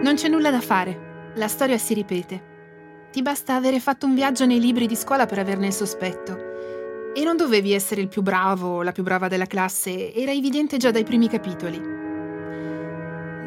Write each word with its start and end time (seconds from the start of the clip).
Non 0.00 0.14
c'è 0.14 0.28
nulla 0.28 0.52
da 0.52 0.60
fare, 0.60 1.32
la 1.34 1.48
storia 1.48 1.76
si 1.76 1.92
ripete. 1.92 3.08
Ti 3.10 3.20
basta 3.20 3.56
avere 3.56 3.80
fatto 3.80 4.06
un 4.06 4.14
viaggio 4.14 4.46
nei 4.46 4.60
libri 4.60 4.86
di 4.86 4.94
scuola 4.94 5.26
per 5.26 5.40
averne 5.40 5.66
il 5.66 5.72
sospetto. 5.72 7.12
E 7.12 7.24
non 7.24 7.36
dovevi 7.36 7.72
essere 7.72 8.00
il 8.00 8.06
più 8.06 8.22
bravo 8.22 8.76
o 8.76 8.82
la 8.82 8.92
più 8.92 9.02
brava 9.02 9.26
della 9.26 9.46
classe, 9.46 10.14
era 10.14 10.30
evidente 10.30 10.76
già 10.76 10.92
dai 10.92 11.02
primi 11.02 11.28
capitoli. 11.28 11.78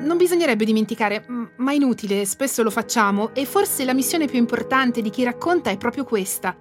Non 0.02 0.18
bisognerebbe 0.18 0.66
dimenticare, 0.66 1.26
ma 1.56 1.72
inutile, 1.72 2.26
spesso 2.26 2.64
lo 2.64 2.70
facciamo, 2.70 3.34
e 3.34 3.46
forse 3.46 3.86
la 3.86 3.94
missione 3.94 4.28
più 4.28 4.38
importante 4.38 5.02
di 5.02 5.10
chi 5.10 5.24
racconta 5.24 5.70
è 5.70 5.78
proprio 5.78 6.04
questa. 6.04 6.54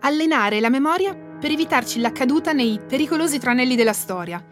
Allenare 0.00 0.58
la 0.58 0.70
memoria 0.70 1.14
per 1.14 1.50
evitarci 1.50 2.00
la 2.00 2.12
caduta 2.12 2.52
nei 2.52 2.80
pericolosi 2.80 3.38
tranelli 3.38 3.76
della 3.76 3.92
storia 3.92 4.42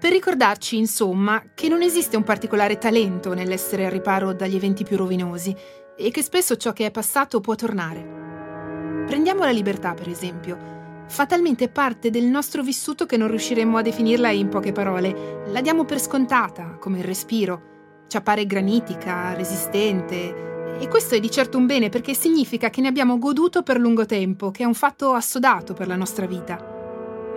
per 0.00 0.12
ricordarci, 0.12 0.78
insomma, 0.78 1.44
che 1.54 1.68
non 1.68 1.82
esiste 1.82 2.16
un 2.16 2.24
particolare 2.24 2.78
talento 2.78 3.34
nell'essere 3.34 3.84
al 3.84 3.90
riparo 3.90 4.32
dagli 4.32 4.56
eventi 4.56 4.82
più 4.82 4.96
rovinosi 4.96 5.54
e 5.94 6.10
che 6.10 6.22
spesso 6.22 6.56
ciò 6.56 6.72
che 6.72 6.86
è 6.86 6.90
passato 6.90 7.40
può 7.40 7.54
tornare. 7.54 9.04
Prendiamo 9.06 9.44
la 9.44 9.50
libertà, 9.50 9.92
per 9.92 10.08
esempio. 10.08 11.04
Fa 11.06 11.26
talmente 11.26 11.68
parte 11.68 12.08
del 12.08 12.24
nostro 12.24 12.62
vissuto 12.62 13.04
che 13.04 13.18
non 13.18 13.28
riusciremmo 13.28 13.76
a 13.76 13.82
definirla 13.82 14.30
in 14.30 14.48
poche 14.48 14.72
parole. 14.72 15.42
La 15.48 15.60
diamo 15.60 15.84
per 15.84 16.00
scontata, 16.00 16.78
come 16.80 17.00
il 17.00 17.04
respiro. 17.04 18.04
Ci 18.08 18.16
appare 18.16 18.46
granitica, 18.46 19.34
resistente. 19.34 20.78
E 20.80 20.88
questo 20.88 21.14
è 21.14 21.20
di 21.20 21.30
certo 21.30 21.58
un 21.58 21.66
bene 21.66 21.90
perché 21.90 22.14
significa 22.14 22.70
che 22.70 22.80
ne 22.80 22.88
abbiamo 22.88 23.18
goduto 23.18 23.62
per 23.62 23.78
lungo 23.78 24.06
tempo, 24.06 24.50
che 24.50 24.62
è 24.62 24.66
un 24.66 24.72
fatto 24.72 25.12
assodato 25.12 25.74
per 25.74 25.88
la 25.88 25.96
nostra 25.96 26.24
vita. 26.24 26.79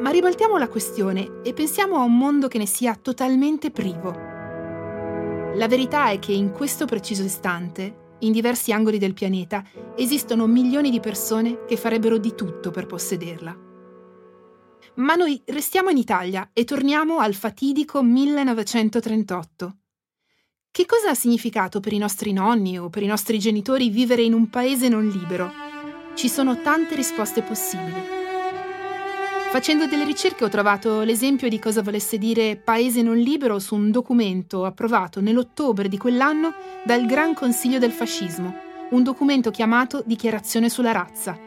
Ma 0.04 0.10
ribaltiamo 0.10 0.58
la 0.58 0.68
questione 0.68 1.40
e 1.44 1.54
pensiamo 1.54 1.96
a 1.96 2.04
un 2.04 2.18
mondo 2.18 2.50
che 2.50 2.58
ne 2.58 2.66
sia 2.66 2.94
totalmente 2.94 3.72
privo. 3.72 4.12
La 5.56 5.68
verità 5.70 6.10
è 6.10 6.20
che 6.20 6.34
in 6.34 6.52
questo 6.52 6.84
preciso 6.84 7.24
istante, 7.24 8.16
in 8.20 8.34
diversi 8.34 8.74
angoli 8.74 8.98
del 8.98 9.14
pianeta, 9.14 9.64
esistono 9.96 10.46
milioni 10.46 10.90
di 10.90 11.00
persone 11.00 11.64
che 11.66 11.78
farebbero 11.78 12.18
di 12.18 12.36
tutto 12.36 12.70
per 12.70 12.86
possederla. 12.86 13.58
Ma 14.96 15.16
noi 15.16 15.42
restiamo 15.46 15.90
in 15.90 15.98
Italia 15.98 16.50
e 16.52 16.66
torniamo 16.66 17.20
al 17.20 17.34
fatidico 17.34 18.04
1938. 18.04 19.78
Che 20.70 20.86
cosa 20.86 21.12
ha 21.12 21.16
significato 21.16 21.80
per 21.80 21.94
i 21.94 21.98
nostri 21.98 22.34
nonni 22.34 22.78
o 22.78 22.90
per 22.90 23.04
i 23.04 23.08
nostri 23.08 23.40
genitori 23.40 23.88
vivere 23.88 24.24
in 24.24 24.34
un 24.34 24.50
paese 24.50 24.90
non 24.90 25.08
libero? 25.08 25.50
Ci 26.14 26.28
sono 26.28 26.62
tante 26.62 26.94
risposte 26.94 27.42
possibili. 27.42 28.23
Facendo 29.54 29.86
delle 29.86 30.04
ricerche 30.04 30.44
ho 30.44 30.50
trovato 30.50 31.02
l'esempio 31.02 31.48
di 31.48 31.60
cosa 31.60 31.84
volesse 31.84 32.18
dire 32.18 32.56
paese 32.56 33.04
non 33.04 33.18
libero 33.18 33.60
su 33.60 33.76
un 33.76 33.92
documento 33.92 34.66
approvato 34.66 35.22
nell'ottobre 35.22 35.88
di 35.88 35.96
quell'anno 35.96 36.56
dal 36.84 37.06
Gran 37.06 37.36
Consiglio 37.36 37.78
del 37.78 37.92
Fascismo, 37.92 38.52
un 38.90 39.04
documento 39.04 39.52
chiamato 39.52 40.02
Dichiarazione 40.08 40.70
sulla 40.70 40.92
razza. 40.92 41.38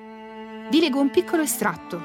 Vi 0.70 0.78
leggo 0.78 1.00
un 1.00 1.10
piccolo 1.10 1.42
estratto. 1.42 2.00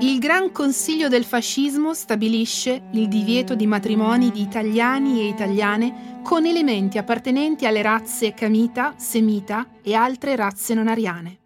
Il 0.00 0.18
Gran 0.18 0.50
Consiglio 0.50 1.06
del 1.06 1.24
Fascismo 1.24 1.94
stabilisce 1.94 2.88
il 2.94 3.06
divieto 3.06 3.54
di 3.54 3.68
matrimoni 3.68 4.32
di 4.32 4.42
italiani 4.42 5.20
e 5.20 5.28
italiane 5.28 6.20
con 6.24 6.46
elementi 6.46 6.98
appartenenti 6.98 7.64
alle 7.64 7.82
razze 7.82 8.34
camita, 8.34 8.94
semita 8.96 9.68
e 9.82 9.94
altre 9.94 10.34
razze 10.34 10.74
non 10.74 10.88
ariane 10.88 11.36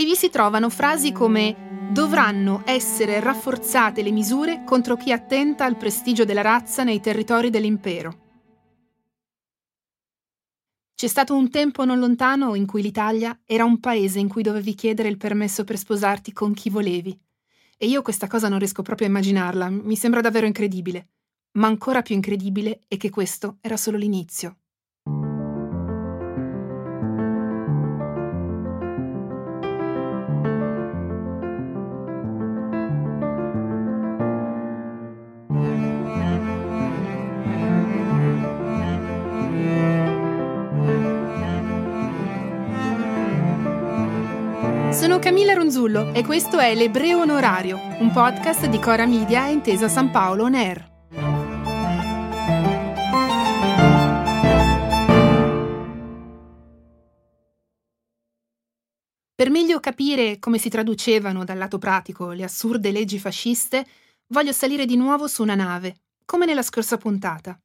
e 0.00 0.04
vi 0.06 0.16
si 0.16 0.30
trovano 0.30 0.70
frasi 0.70 1.12
come 1.12 1.90
dovranno 1.92 2.62
essere 2.64 3.20
rafforzate 3.20 4.00
le 4.00 4.12
misure 4.12 4.64
contro 4.64 4.96
chi 4.96 5.12
attenta 5.12 5.66
al 5.66 5.76
prestigio 5.76 6.24
della 6.24 6.40
razza 6.40 6.84
nei 6.84 7.00
territori 7.00 7.50
dell'impero. 7.50 8.28
C'è 10.94 11.06
stato 11.06 11.36
un 11.36 11.50
tempo 11.50 11.84
non 11.84 11.98
lontano 11.98 12.54
in 12.54 12.64
cui 12.64 12.80
l'Italia 12.80 13.38
era 13.44 13.66
un 13.66 13.78
paese 13.78 14.20
in 14.20 14.28
cui 14.28 14.42
dovevi 14.42 14.74
chiedere 14.74 15.10
il 15.10 15.18
permesso 15.18 15.64
per 15.64 15.76
sposarti 15.76 16.32
con 16.32 16.54
chi 16.54 16.70
volevi. 16.70 17.14
E 17.76 17.86
io 17.86 18.00
questa 18.00 18.26
cosa 18.26 18.48
non 18.48 18.58
riesco 18.58 18.80
proprio 18.80 19.06
a 19.06 19.10
immaginarla, 19.10 19.68
mi 19.68 19.96
sembra 19.96 20.22
davvero 20.22 20.46
incredibile. 20.46 21.08
Ma 21.58 21.66
ancora 21.66 22.00
più 22.00 22.14
incredibile 22.14 22.80
è 22.88 22.96
che 22.96 23.10
questo 23.10 23.58
era 23.60 23.76
solo 23.76 23.98
l'inizio. 23.98 24.60
Camilla 45.30 45.52
Ronzullo 45.52 46.12
e 46.12 46.24
questo 46.24 46.58
è 46.58 46.74
L'Ebreo 46.74 47.20
Onorario, 47.20 47.78
un 48.00 48.10
podcast 48.10 48.66
di 48.66 48.80
Cora 48.80 49.06
Media 49.06 49.46
e 49.46 49.52
Intesa 49.52 49.88
San 49.88 50.10
Paolo 50.10 50.42
On 50.42 50.54
Air. 50.56 50.90
Per 59.32 59.50
meglio 59.50 59.78
capire 59.78 60.40
come 60.40 60.58
si 60.58 60.68
traducevano 60.68 61.44
dal 61.44 61.58
lato 61.58 61.78
pratico 61.78 62.32
le 62.32 62.42
assurde 62.42 62.90
leggi 62.90 63.20
fasciste, 63.20 63.86
voglio 64.30 64.50
salire 64.50 64.84
di 64.84 64.96
nuovo 64.96 65.28
su 65.28 65.42
una 65.42 65.54
nave, 65.54 65.98
come 66.24 66.44
nella 66.44 66.62
scorsa 66.62 66.96
puntata. 66.96 67.56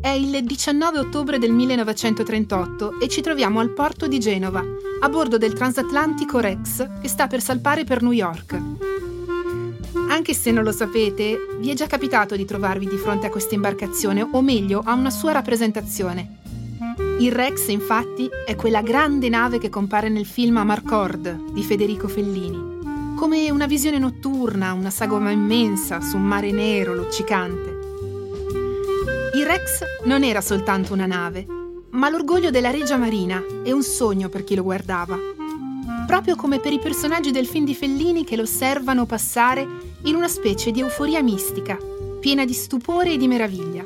È 0.00 0.08
il 0.08 0.44
19 0.44 0.98
ottobre 0.98 1.38
del 1.38 1.52
1938 1.52 3.00
e 3.00 3.08
ci 3.08 3.20
troviamo 3.20 3.60
al 3.60 3.70
porto 3.70 4.06
di 4.06 4.18
Genova, 4.18 4.64
a 5.00 5.08
bordo 5.08 5.38
del 5.38 5.52
transatlantico 5.52 6.38
Rex 6.38 7.00
che 7.00 7.08
sta 7.08 7.26
per 7.26 7.40
salpare 7.40 7.84
per 7.84 8.02
New 8.02 8.12
York. 8.12 8.60
Anche 10.08 10.34
se 10.34 10.52
non 10.52 10.62
lo 10.62 10.72
sapete, 10.72 11.38
vi 11.58 11.70
è 11.70 11.74
già 11.74 11.86
capitato 11.86 12.36
di 12.36 12.44
trovarvi 12.44 12.86
di 12.86 12.96
fronte 12.96 13.26
a 13.26 13.30
questa 13.30 13.54
imbarcazione, 13.54 14.26
o 14.30 14.40
meglio, 14.40 14.82
a 14.84 14.94
una 14.94 15.10
sua 15.10 15.32
rappresentazione. 15.32 16.38
Il 17.18 17.32
Rex, 17.32 17.68
infatti, 17.68 18.28
è 18.44 18.54
quella 18.54 18.82
grande 18.82 19.28
nave 19.28 19.58
che 19.58 19.70
compare 19.70 20.08
nel 20.08 20.26
film 20.26 20.58
Amarcord 20.58 21.52
di 21.52 21.62
Federico 21.62 22.08
Fellini, 22.08 23.14
come 23.16 23.50
una 23.50 23.66
visione 23.66 23.98
notturna, 23.98 24.74
una 24.74 24.90
sagoma 24.90 25.30
immensa 25.30 26.00
su 26.00 26.16
un 26.16 26.24
mare 26.24 26.52
nero 26.52 26.94
luccicante. 26.94 27.65
Il 29.36 29.44
Rex 29.44 29.82
non 30.04 30.24
era 30.24 30.40
soltanto 30.40 30.94
una 30.94 31.04
nave, 31.04 31.44
ma 31.90 32.08
l'orgoglio 32.08 32.48
della 32.48 32.70
Regia 32.70 32.96
Marina 32.96 33.44
e 33.62 33.70
un 33.70 33.82
sogno 33.82 34.30
per 34.30 34.44
chi 34.44 34.54
lo 34.54 34.62
guardava. 34.62 35.18
Proprio 36.06 36.36
come 36.36 36.58
per 36.58 36.72
i 36.72 36.78
personaggi 36.78 37.32
del 37.32 37.46
film 37.46 37.66
di 37.66 37.74
Fellini 37.74 38.24
che 38.24 38.34
lo 38.34 38.44
osservano 38.44 39.04
passare 39.04 39.68
in 40.04 40.14
una 40.14 40.28
specie 40.28 40.70
di 40.70 40.80
euforia 40.80 41.22
mistica, 41.22 41.76
piena 42.18 42.46
di 42.46 42.54
stupore 42.54 43.12
e 43.12 43.16
di 43.18 43.28
meraviglia. 43.28 43.84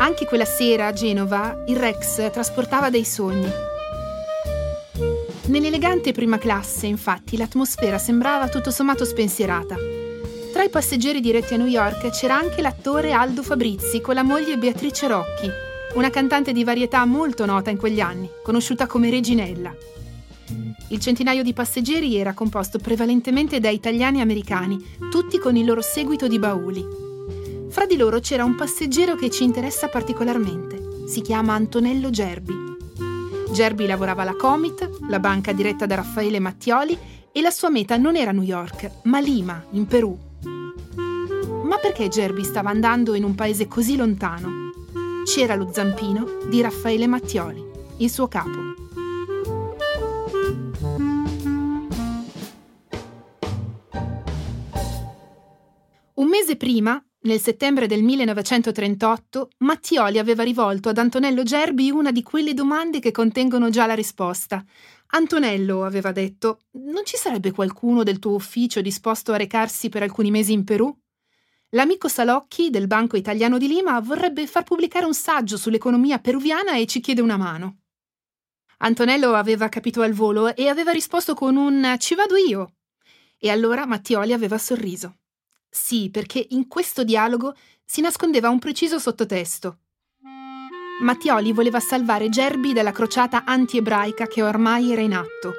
Anche 0.00 0.24
quella 0.24 0.46
sera 0.46 0.86
a 0.86 0.92
Genova 0.94 1.64
il 1.66 1.76
Rex 1.76 2.30
trasportava 2.30 2.88
dei 2.88 3.04
sogni. 3.04 3.50
Nell'elegante 5.48 6.12
prima 6.12 6.38
classe, 6.38 6.86
infatti, 6.86 7.36
l'atmosfera 7.36 7.98
sembrava 7.98 8.48
tutto 8.48 8.70
sommato 8.70 9.04
spensierata 9.04 10.01
tra 10.62 10.70
i 10.70 10.74
passeggeri 10.74 11.20
diretti 11.20 11.54
a 11.54 11.56
New 11.56 11.66
York 11.66 12.10
c'era 12.10 12.36
anche 12.36 12.62
l'attore 12.62 13.10
Aldo 13.10 13.42
Fabrizi 13.42 14.00
con 14.00 14.14
la 14.14 14.22
moglie 14.22 14.56
Beatrice 14.56 15.08
Rocchi, 15.08 15.50
una 15.94 16.08
cantante 16.08 16.52
di 16.52 16.62
varietà 16.62 17.04
molto 17.04 17.44
nota 17.44 17.70
in 17.70 17.76
quegli 17.76 17.98
anni, 17.98 18.30
conosciuta 18.44 18.86
come 18.86 19.10
Reginella. 19.10 19.74
Il 20.90 21.00
centinaio 21.00 21.42
di 21.42 21.52
passeggeri 21.52 22.16
era 22.16 22.32
composto 22.32 22.78
prevalentemente 22.78 23.58
da 23.58 23.70
italiani 23.70 24.18
e 24.18 24.20
americani, 24.20 24.78
tutti 25.10 25.38
con 25.38 25.56
il 25.56 25.64
loro 25.64 25.82
seguito 25.82 26.28
di 26.28 26.38
bauli. 26.38 26.86
Fra 27.68 27.84
di 27.84 27.96
loro 27.96 28.20
c'era 28.20 28.44
un 28.44 28.54
passeggero 28.54 29.16
che 29.16 29.30
ci 29.30 29.42
interessa 29.42 29.88
particolarmente. 29.88 31.08
Si 31.08 31.22
chiama 31.22 31.54
Antonello 31.54 32.10
Gerbi. 32.10 32.54
Gerbi 33.52 33.86
lavorava 33.86 34.22
alla 34.22 34.36
Comit, 34.36 34.88
la 35.08 35.18
banca 35.18 35.50
diretta 35.50 35.86
da 35.86 35.96
Raffaele 35.96 36.38
Mattioli, 36.38 36.96
e 37.32 37.40
la 37.40 37.50
sua 37.50 37.68
meta 37.68 37.96
non 37.96 38.14
era 38.14 38.30
New 38.30 38.44
York, 38.44 38.88
ma 39.04 39.18
Lima, 39.18 39.60
in 39.70 39.86
Perù. 39.86 40.30
Ma 41.64 41.76
perché 41.78 42.08
Gerbi 42.08 42.44
stava 42.44 42.70
andando 42.70 43.14
in 43.14 43.24
un 43.24 43.34
paese 43.34 43.68
così 43.68 43.96
lontano? 43.96 44.70
C'era 45.24 45.54
lo 45.54 45.70
zampino 45.72 46.26
di 46.48 46.60
Raffaele 46.60 47.06
Mattioli, 47.06 47.64
il 47.98 48.10
suo 48.10 48.28
capo. 48.28 48.58
Un 56.14 56.28
mese 56.28 56.56
prima, 56.56 57.02
nel 57.22 57.40
settembre 57.40 57.86
del 57.86 58.02
1938, 58.02 59.50
Mattioli 59.58 60.18
aveva 60.18 60.42
rivolto 60.42 60.88
ad 60.88 60.98
Antonello 60.98 61.44
Gerbi 61.44 61.90
una 61.90 62.10
di 62.10 62.22
quelle 62.22 62.52
domande 62.52 62.98
che 62.98 63.12
contengono 63.12 63.70
già 63.70 63.86
la 63.86 63.94
risposta. 63.94 64.64
Antonello 65.14 65.84
aveva 65.84 66.10
detto: 66.10 66.62
Non 66.72 67.04
ci 67.04 67.16
sarebbe 67.16 67.50
qualcuno 67.50 68.02
del 68.02 68.18
tuo 68.18 68.32
ufficio 68.32 68.80
disposto 68.80 69.32
a 69.32 69.36
recarsi 69.36 69.90
per 69.90 70.02
alcuni 70.02 70.30
mesi 70.30 70.52
in 70.52 70.64
Perù? 70.64 70.94
L'amico 71.70 72.08
Salocchi 72.08 72.70
del 72.70 72.86
Banco 72.86 73.16
Italiano 73.16 73.58
di 73.58 73.68
Lima 73.68 74.00
vorrebbe 74.00 74.46
far 74.46 74.62
pubblicare 74.62 75.04
un 75.04 75.14
saggio 75.14 75.58
sull'economia 75.58 76.18
peruviana 76.18 76.76
e 76.76 76.86
ci 76.86 77.00
chiede 77.00 77.20
una 77.20 77.36
mano. 77.36 77.80
Antonello 78.78 79.34
aveva 79.34 79.68
capito 79.68 80.00
al 80.00 80.12
volo 80.12 80.54
e 80.54 80.68
aveva 80.68 80.92
risposto 80.92 81.34
con 81.34 81.56
un 81.56 81.96
ci 81.98 82.14
vado 82.14 82.36
io. 82.36 82.76
E 83.38 83.50
allora 83.50 83.86
Mattioli 83.86 84.32
aveva 84.32 84.56
sorriso. 84.56 85.18
Sì, 85.68 86.10
perché 86.10 86.46
in 86.50 86.68
questo 86.68 87.04
dialogo 87.04 87.54
si 87.84 88.00
nascondeva 88.00 88.48
un 88.48 88.58
preciso 88.58 88.98
sottotesto. 88.98 89.81
Mattioli 91.00 91.52
voleva 91.52 91.80
salvare 91.80 92.28
Gerbi 92.28 92.72
dalla 92.72 92.92
crociata 92.92 93.42
anti-ebraica 93.44 94.26
che 94.26 94.42
ormai 94.42 94.92
era 94.92 95.00
in 95.00 95.14
atto. 95.14 95.54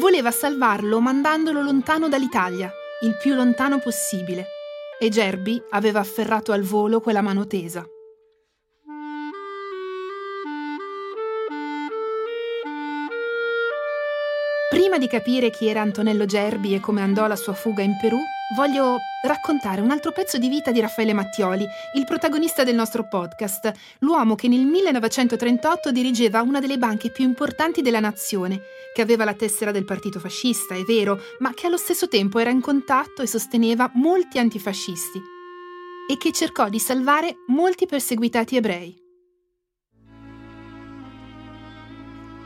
Voleva 0.00 0.30
salvarlo 0.30 1.00
mandandolo 1.00 1.60
lontano 1.60 2.08
dall'Italia, 2.08 2.72
il 3.02 3.16
più 3.20 3.34
lontano 3.34 3.80
possibile. 3.80 4.46
E 4.98 5.08
Gerbi 5.08 5.62
aveva 5.70 6.00
afferrato 6.00 6.52
al 6.52 6.62
volo 6.62 7.00
quella 7.00 7.20
mano 7.20 7.46
tesa. 7.46 7.86
Prima 14.74 14.98
di 14.98 15.06
capire 15.06 15.50
chi 15.50 15.68
era 15.68 15.82
Antonello 15.82 16.24
Gerbi 16.24 16.74
e 16.74 16.80
come 16.80 17.00
andò 17.00 17.28
la 17.28 17.36
sua 17.36 17.52
fuga 17.52 17.82
in 17.82 17.96
Perù, 17.96 18.18
voglio 18.56 18.98
raccontare 19.24 19.80
un 19.80 19.92
altro 19.92 20.10
pezzo 20.10 20.36
di 20.36 20.48
vita 20.48 20.72
di 20.72 20.80
Raffaele 20.80 21.12
Mattioli, 21.12 21.64
il 21.94 22.04
protagonista 22.04 22.64
del 22.64 22.74
nostro 22.74 23.06
podcast, 23.06 23.70
l'uomo 24.00 24.34
che 24.34 24.48
nel 24.48 24.64
1938 24.64 25.92
dirigeva 25.92 26.42
una 26.42 26.58
delle 26.58 26.76
banche 26.76 27.10
più 27.10 27.22
importanti 27.22 27.82
della 27.82 28.00
nazione, 28.00 28.62
che 28.92 29.00
aveva 29.00 29.22
la 29.22 29.34
tessera 29.34 29.70
del 29.70 29.84
partito 29.84 30.18
fascista, 30.18 30.74
è 30.74 30.82
vero, 30.82 31.20
ma 31.38 31.54
che 31.54 31.68
allo 31.68 31.76
stesso 31.76 32.08
tempo 32.08 32.40
era 32.40 32.50
in 32.50 32.60
contatto 32.60 33.22
e 33.22 33.28
sosteneva 33.28 33.88
molti 33.94 34.40
antifascisti, 34.40 35.22
e 36.10 36.16
che 36.18 36.32
cercò 36.32 36.68
di 36.68 36.80
salvare 36.80 37.36
molti 37.46 37.86
perseguitati 37.86 38.56
ebrei. 38.56 39.03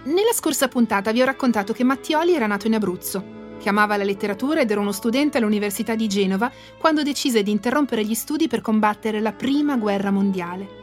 Nella 0.08 0.32
scorsa 0.32 0.68
puntata 0.68 1.12
vi 1.12 1.20
ho 1.20 1.26
raccontato 1.26 1.74
che 1.74 1.84
Mattioli 1.84 2.34
era 2.34 2.46
nato 2.46 2.66
in 2.66 2.74
Abruzzo, 2.74 3.56
che 3.58 3.68
amava 3.68 3.98
la 3.98 4.04
letteratura 4.04 4.62
ed 4.62 4.70
era 4.70 4.80
uno 4.80 4.90
studente 4.90 5.36
all'Università 5.36 5.94
di 5.94 6.06
Genova 6.08 6.50
quando 6.78 7.02
decise 7.02 7.42
di 7.42 7.50
interrompere 7.50 8.02
gli 8.02 8.14
studi 8.14 8.48
per 8.48 8.62
combattere 8.62 9.20
la 9.20 9.34
Prima 9.34 9.76
Guerra 9.76 10.10
Mondiale. 10.10 10.76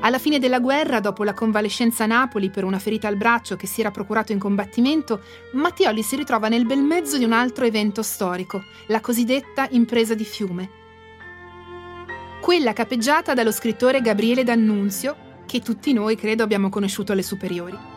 Alla 0.00 0.18
fine 0.18 0.40
della 0.40 0.58
guerra, 0.58 0.98
dopo 0.98 1.22
la 1.22 1.32
convalescenza 1.32 2.02
a 2.02 2.08
Napoli 2.08 2.50
per 2.50 2.64
una 2.64 2.80
ferita 2.80 3.06
al 3.06 3.16
braccio 3.16 3.54
che 3.54 3.68
si 3.68 3.82
era 3.82 3.92
procurato 3.92 4.32
in 4.32 4.40
combattimento, 4.40 5.20
Mattioli 5.52 6.02
si 6.02 6.16
ritrova 6.16 6.48
nel 6.48 6.66
bel 6.66 6.82
mezzo 6.82 7.18
di 7.18 7.24
un 7.24 7.32
altro 7.32 7.66
evento 7.66 8.02
storico, 8.02 8.64
la 8.88 9.00
cosiddetta 9.00 9.68
impresa 9.70 10.14
di 10.14 10.24
Fiume. 10.24 10.70
Quella 12.40 12.72
capeggiata 12.72 13.32
dallo 13.32 13.52
scrittore 13.52 14.00
Gabriele 14.00 14.42
D'Annunzio, 14.42 15.44
che 15.46 15.60
tutti 15.60 15.92
noi 15.92 16.16
credo 16.16 16.42
abbiamo 16.42 16.68
conosciuto 16.68 17.12
alle 17.12 17.22
superiori. 17.22 17.89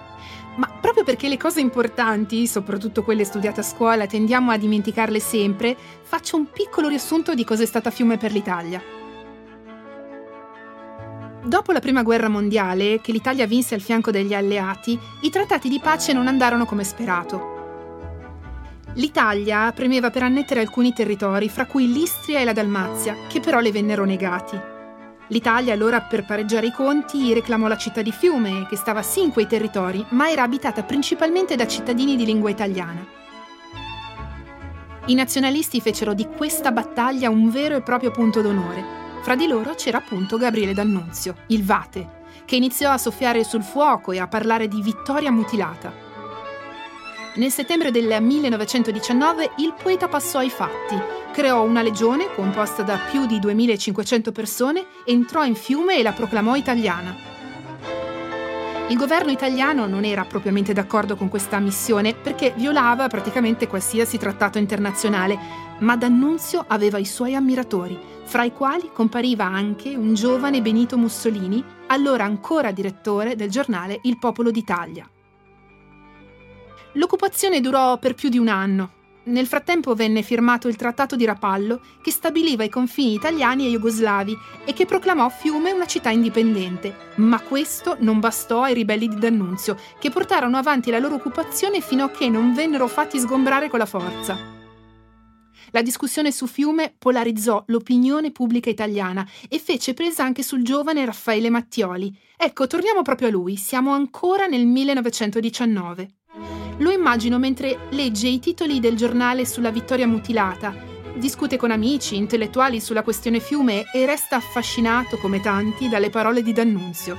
Ma 0.55 0.67
proprio 0.67 1.03
perché 1.03 1.27
le 1.27 1.37
cose 1.37 1.61
importanti, 1.61 2.45
soprattutto 2.45 3.03
quelle 3.03 3.25
studiate 3.25 3.61
a 3.61 3.63
scuola, 3.63 4.05
tendiamo 4.05 4.51
a 4.51 4.57
dimenticarle 4.57 5.19
sempre, 5.19 5.75
faccio 6.03 6.37
un 6.37 6.51
piccolo 6.51 6.87
riassunto 6.87 7.33
di 7.33 7.43
cosa 7.43 7.63
è 7.63 7.65
stata 7.65 7.89
Fiume 7.89 8.17
per 8.17 8.31
l'Italia. 8.31 8.81
Dopo 11.43 11.71
la 11.71 11.79
Prima 11.79 12.03
Guerra 12.03 12.29
Mondiale, 12.29 13.01
che 13.01 13.11
l'Italia 13.11 13.47
vinse 13.47 13.75
al 13.75 13.81
fianco 13.81 14.11
degli 14.11 14.33
alleati, 14.33 14.97
i 15.21 15.29
trattati 15.29 15.67
di 15.69 15.79
pace 15.79 16.13
non 16.13 16.27
andarono 16.27 16.65
come 16.65 16.83
sperato. 16.83 17.51
L'Italia 18.93 19.71
premeva 19.71 20.11
per 20.11 20.21
annettere 20.21 20.59
alcuni 20.59 20.93
territori, 20.93 21.49
fra 21.49 21.65
cui 21.65 21.91
l'Istria 21.91 22.39
e 22.39 22.43
la 22.45 22.53
Dalmazia, 22.53 23.17
che 23.27 23.39
però 23.39 23.59
le 23.59 23.71
vennero 23.71 24.05
negati. 24.05 24.72
L'Italia 25.27 25.73
allora 25.73 26.01
per 26.01 26.25
pareggiare 26.25 26.67
i 26.67 26.71
conti 26.71 27.33
reclamò 27.33 27.67
la 27.67 27.77
città 27.77 28.01
di 28.01 28.11
Fiume, 28.11 28.67
che 28.67 28.75
stava 28.75 29.01
sì 29.01 29.23
in 29.23 29.31
quei 29.31 29.47
territori, 29.47 30.05
ma 30.09 30.29
era 30.29 30.43
abitata 30.43 30.83
principalmente 30.83 31.55
da 31.55 31.65
cittadini 31.65 32.15
di 32.15 32.25
lingua 32.25 32.49
italiana. 32.49 33.05
I 35.05 35.15
nazionalisti 35.15 35.81
fecero 35.81 36.13
di 36.13 36.27
questa 36.27 36.71
battaglia 36.71 37.29
un 37.29 37.49
vero 37.49 37.75
e 37.75 37.81
proprio 37.81 38.11
punto 38.11 38.41
d'onore. 38.41 39.01
Fra 39.21 39.35
di 39.35 39.47
loro 39.47 39.73
c'era 39.75 39.97
appunto 39.97 40.37
Gabriele 40.37 40.73
D'Annunzio, 40.73 41.35
il 41.47 41.63
Vate, 41.63 42.21
che 42.45 42.57
iniziò 42.57 42.91
a 42.91 42.97
soffiare 42.97 43.43
sul 43.43 43.63
fuoco 43.63 44.11
e 44.11 44.19
a 44.19 44.27
parlare 44.27 44.67
di 44.67 44.81
vittoria 44.81 45.31
mutilata. 45.31 46.02
Nel 47.35 47.49
settembre 47.49 47.89
del 47.89 48.21
1919 48.21 49.53
il 49.57 49.73
poeta 49.81 50.07
passò 50.07 50.37
ai 50.37 50.51
fatti, 50.51 50.95
creò 51.31 51.63
una 51.63 51.81
legione 51.81 52.31
composta 52.35 52.83
da 52.83 52.99
più 53.09 53.25
di 53.25 53.39
2500 53.39 54.31
persone, 54.31 54.85
entrò 55.03 55.43
in 55.43 55.55
fiume 55.55 55.97
e 55.97 56.03
la 56.03 56.11
proclamò 56.11 56.53
italiana. 56.53 57.15
Il 58.89 58.97
governo 58.97 59.31
italiano 59.31 59.87
non 59.87 60.05
era 60.05 60.25
propriamente 60.25 60.73
d'accordo 60.73 61.15
con 61.15 61.27
questa 61.27 61.57
missione 61.57 62.13
perché 62.13 62.53
violava 62.55 63.07
praticamente 63.07 63.65
qualsiasi 63.65 64.19
trattato 64.19 64.59
internazionale, 64.59 65.39
ma 65.79 65.95
D'Annunzio 65.95 66.63
aveva 66.67 66.99
i 66.99 67.05
suoi 67.05 67.33
ammiratori, 67.33 67.97
fra 68.25 68.43
i 68.43 68.53
quali 68.53 68.91
compariva 68.93 69.45
anche 69.45 69.95
un 69.95 70.13
giovane 70.13 70.61
Benito 70.61 70.99
Mussolini, 70.99 71.63
allora 71.87 72.25
ancora 72.25 72.71
direttore 72.71 73.35
del 73.35 73.49
giornale 73.49 73.97
Il 74.03 74.19
Popolo 74.19 74.51
d'Italia. 74.51 75.09
L'occupazione 76.93 77.59
durò 77.59 77.97
per 77.97 78.13
più 78.13 78.29
di 78.29 78.37
un 78.37 78.47
anno. 78.47 79.01
Nel 79.25 79.47
frattempo 79.47 79.95
venne 79.95 80.21
firmato 80.21 80.67
il 80.67 80.75
Trattato 80.75 81.15
di 81.15 81.23
Rapallo 81.23 81.79
che 82.01 82.11
stabiliva 82.11 82.65
i 82.65 82.69
confini 82.69 83.13
italiani 83.13 83.65
e 83.65 83.69
jugoslavi 83.69 84.37
e 84.65 84.73
che 84.73 84.85
proclamò 84.85 85.29
Fiume 85.29 85.71
una 85.71 85.85
città 85.85 86.09
indipendente. 86.09 87.11
Ma 87.15 87.39
questo 87.39 87.95
non 87.99 88.19
bastò 88.19 88.63
ai 88.63 88.73
ribelli 88.73 89.07
di 89.07 89.17
D'Annunzio, 89.17 89.77
che 89.97 90.09
portarono 90.09 90.57
avanti 90.57 90.91
la 90.91 90.99
loro 90.99 91.15
occupazione 91.15 91.79
fino 91.79 92.03
a 92.03 92.11
che 92.11 92.27
non 92.27 92.53
vennero 92.53 92.87
fatti 92.87 93.17
sgombrare 93.17 93.69
con 93.69 93.79
la 93.79 93.85
forza. 93.85 94.37
La 95.71 95.81
discussione 95.81 96.31
su 96.31 96.45
Fiume 96.45 96.93
polarizzò 96.95 97.63
l'opinione 97.67 98.31
pubblica 98.31 98.69
italiana 98.69 99.25
e 99.49 99.57
fece 99.57 99.93
presa 99.93 100.23
anche 100.23 100.43
sul 100.43 100.63
giovane 100.63 101.05
Raffaele 101.05 101.49
Mattioli. 101.49 102.15
Ecco, 102.37 102.67
torniamo 102.67 103.01
proprio 103.01 103.29
a 103.29 103.31
lui, 103.31 103.55
siamo 103.55 103.93
ancora 103.93 104.45
nel 104.47 104.67
1919. 104.67 106.22
Lo 106.77 106.89
immagino 106.89 107.37
mentre 107.37 107.87
legge 107.91 108.27
i 108.27 108.39
titoli 108.39 108.79
del 108.79 108.95
giornale 108.95 109.45
sulla 109.45 109.69
vittoria 109.69 110.07
mutilata, 110.07 110.75
discute 111.15 111.57
con 111.57 111.71
amici, 111.71 112.15
intellettuali 112.15 112.81
sulla 112.81 113.03
questione 113.03 113.39
fiume 113.39 113.85
e 113.93 114.05
resta 114.05 114.37
affascinato, 114.37 115.17
come 115.17 115.39
tanti, 115.39 115.87
dalle 115.87 116.09
parole 116.09 116.41
di 116.41 116.51
D'Annunzio. 116.51 117.17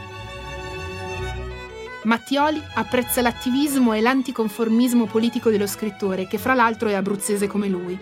Mattioli 2.02 2.60
apprezza 2.74 3.22
l'attivismo 3.22 3.94
e 3.94 4.00
l'anticonformismo 4.00 5.06
politico 5.06 5.50
dello 5.50 5.66
scrittore, 5.66 6.26
che 6.26 6.38
fra 6.38 6.54
l'altro 6.54 6.88
è 6.88 6.94
abruzzese 6.94 7.46
come 7.46 7.68
lui. 7.68 7.98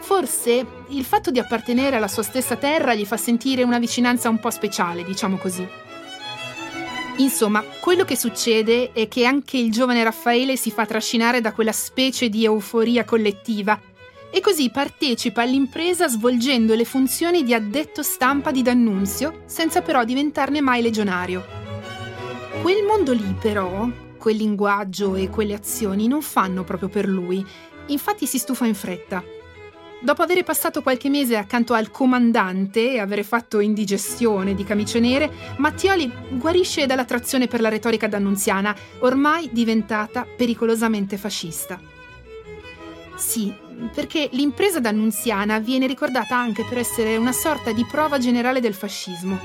Forse 0.00 0.66
il 0.88 1.04
fatto 1.04 1.30
di 1.30 1.38
appartenere 1.38 1.96
alla 1.96 2.08
sua 2.08 2.22
stessa 2.22 2.56
terra 2.56 2.94
gli 2.94 3.06
fa 3.06 3.16
sentire 3.16 3.62
una 3.62 3.78
vicinanza 3.78 4.28
un 4.28 4.40
po' 4.40 4.50
speciale, 4.50 5.04
diciamo 5.04 5.36
così. 5.36 5.66
Insomma, 7.20 7.62
quello 7.80 8.04
che 8.04 8.16
succede 8.16 8.92
è 8.92 9.06
che 9.06 9.26
anche 9.26 9.58
il 9.58 9.70
giovane 9.70 10.02
Raffaele 10.02 10.56
si 10.56 10.70
fa 10.70 10.86
trascinare 10.86 11.42
da 11.42 11.52
quella 11.52 11.72
specie 11.72 12.30
di 12.30 12.44
euforia 12.44 13.04
collettiva 13.04 13.78
e 14.30 14.40
così 14.40 14.70
partecipa 14.70 15.42
all'impresa 15.42 16.08
svolgendo 16.08 16.74
le 16.74 16.86
funzioni 16.86 17.42
di 17.42 17.52
addetto 17.52 18.02
stampa 18.02 18.50
di 18.50 18.62
D'Annunzio, 18.62 19.42
senza 19.44 19.82
però 19.82 20.04
diventarne 20.04 20.62
mai 20.62 20.80
legionario. 20.80 21.44
Quel 22.62 22.84
mondo 22.84 23.12
lì, 23.12 23.36
però, 23.38 23.86
quel 24.16 24.36
linguaggio 24.36 25.14
e 25.14 25.28
quelle 25.28 25.52
azioni 25.52 26.08
non 26.08 26.22
fanno 26.22 26.64
proprio 26.64 26.88
per 26.88 27.06
lui, 27.06 27.44
infatti 27.88 28.24
si 28.24 28.38
stufa 28.38 28.64
in 28.64 28.74
fretta. 28.74 29.22
Dopo 30.02 30.22
aver 30.22 30.42
passato 30.44 30.80
qualche 30.80 31.10
mese 31.10 31.36
accanto 31.36 31.74
al 31.74 31.90
comandante 31.90 32.92
e 32.92 32.98
aver 33.00 33.22
fatto 33.22 33.60
indigestione 33.60 34.54
di 34.54 34.64
camicie 34.64 34.98
nere, 34.98 35.30
Mattioli 35.58 36.10
guarisce 36.30 36.86
dall'attrazione 36.86 37.48
per 37.48 37.60
la 37.60 37.68
retorica 37.68 38.08
d'annunziana, 38.08 38.74
ormai 39.00 39.50
diventata 39.52 40.24
pericolosamente 40.24 41.18
fascista. 41.18 41.78
Sì, 43.14 43.52
perché 43.94 44.30
l'impresa 44.32 44.80
d'annunziana 44.80 45.58
viene 45.58 45.86
ricordata 45.86 46.34
anche 46.34 46.64
per 46.66 46.78
essere 46.78 47.18
una 47.18 47.32
sorta 47.32 47.70
di 47.70 47.84
prova 47.84 48.16
generale 48.16 48.60
del 48.60 48.72
fascismo. 48.72 49.38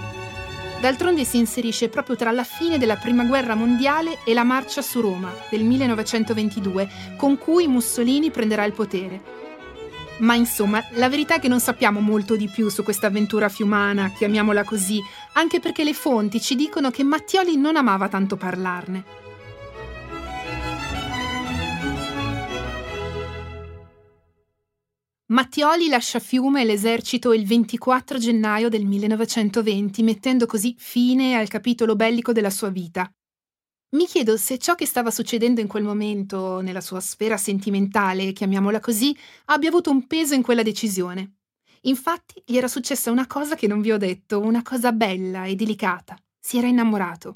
D'altronde 0.80 1.26
si 1.26 1.38
inserisce 1.38 1.90
proprio 1.90 2.16
tra 2.16 2.32
la 2.32 2.46
fine 2.46 2.78
della 2.78 2.96
Prima 2.96 3.26
Guerra 3.26 3.56
Mondiale 3.56 4.20
e 4.24 4.34
la 4.34 4.44
marcia 4.44 4.82
su 4.82 5.02
Roma 5.02 5.34
del 5.50 5.66
1922, 5.66 6.90
con 7.18 7.38
cui 7.38 7.68
Mussolini 7.68 8.32
prenderà 8.32 8.64
il 8.64 8.74
potere. 8.74 9.44
Ma 10.20 10.36
insomma, 10.36 10.82
la 10.92 11.10
verità 11.10 11.36
è 11.36 11.40
che 11.40 11.50
non 11.50 11.60
sappiamo 11.60 12.00
molto 12.00 12.38
di 12.38 12.48
più 12.48 12.70
su 12.70 12.84
questa 12.84 13.08
avventura 13.08 13.50
fiumana, 13.50 14.12
chiamiamola 14.12 14.64
così, 14.64 15.02
anche 15.34 15.60
perché 15.60 15.84
le 15.84 15.94
fonti 15.94 16.40
ci 16.40 16.56
dicono 16.56 16.90
che 16.90 17.04
Mattioli 17.04 17.58
non 17.58 17.76
amava 17.76 18.08
tanto 18.08 18.38
parlarne. 18.38 19.04
Mattioli 25.28 25.90
lascia 25.90 26.20
Fiume 26.20 26.62
e 26.62 26.66
l'esercito 26.66 27.34
il 27.34 27.46
24 27.46 28.18
gennaio 28.18 28.70
del 28.70 28.86
1920, 28.86 30.04
mettendo 30.04 30.46
così 30.46 30.76
fine 30.78 31.36
al 31.36 31.50
capitolo 31.50 31.96
bellico 31.96 32.32
della 32.32 32.52
sua 32.52 32.70
vita. 32.70 33.10
Mi 33.92 34.08
chiedo 34.08 34.36
se 34.36 34.58
ciò 34.58 34.76
che 34.76 34.86
stava 34.86 35.12
succedendo 35.12 35.62
in 35.62 35.68
quel 35.68 35.84
momento, 35.84 36.60
nella 36.60 36.82
sua 36.82 37.00
sfera 37.00 37.38
sentimentale, 37.38 38.34
chiamiamola 38.34 38.80
così, 38.80 39.16
abbia 39.46 39.70
avuto 39.70 39.92
un 39.92 40.08
peso 40.08 40.34
in 40.34 40.42
quella 40.42 40.64
decisione. 40.64 41.36
Infatti, 41.82 42.42
gli 42.46 42.58
era 42.58 42.68
successa 42.68 43.12
una 43.12 43.28
cosa 43.28 43.56
che 43.56 43.68
non 43.68 43.82
vi 43.82 43.92
ho 43.92 43.98
detto, 43.98 44.40
una 44.40 44.64
cosa 44.64 44.92
bella 44.92 45.46
e 45.46 45.56
delicata. 45.56 46.18
Si 46.40 46.58
era 46.58 46.68
innamorato. 46.68 47.36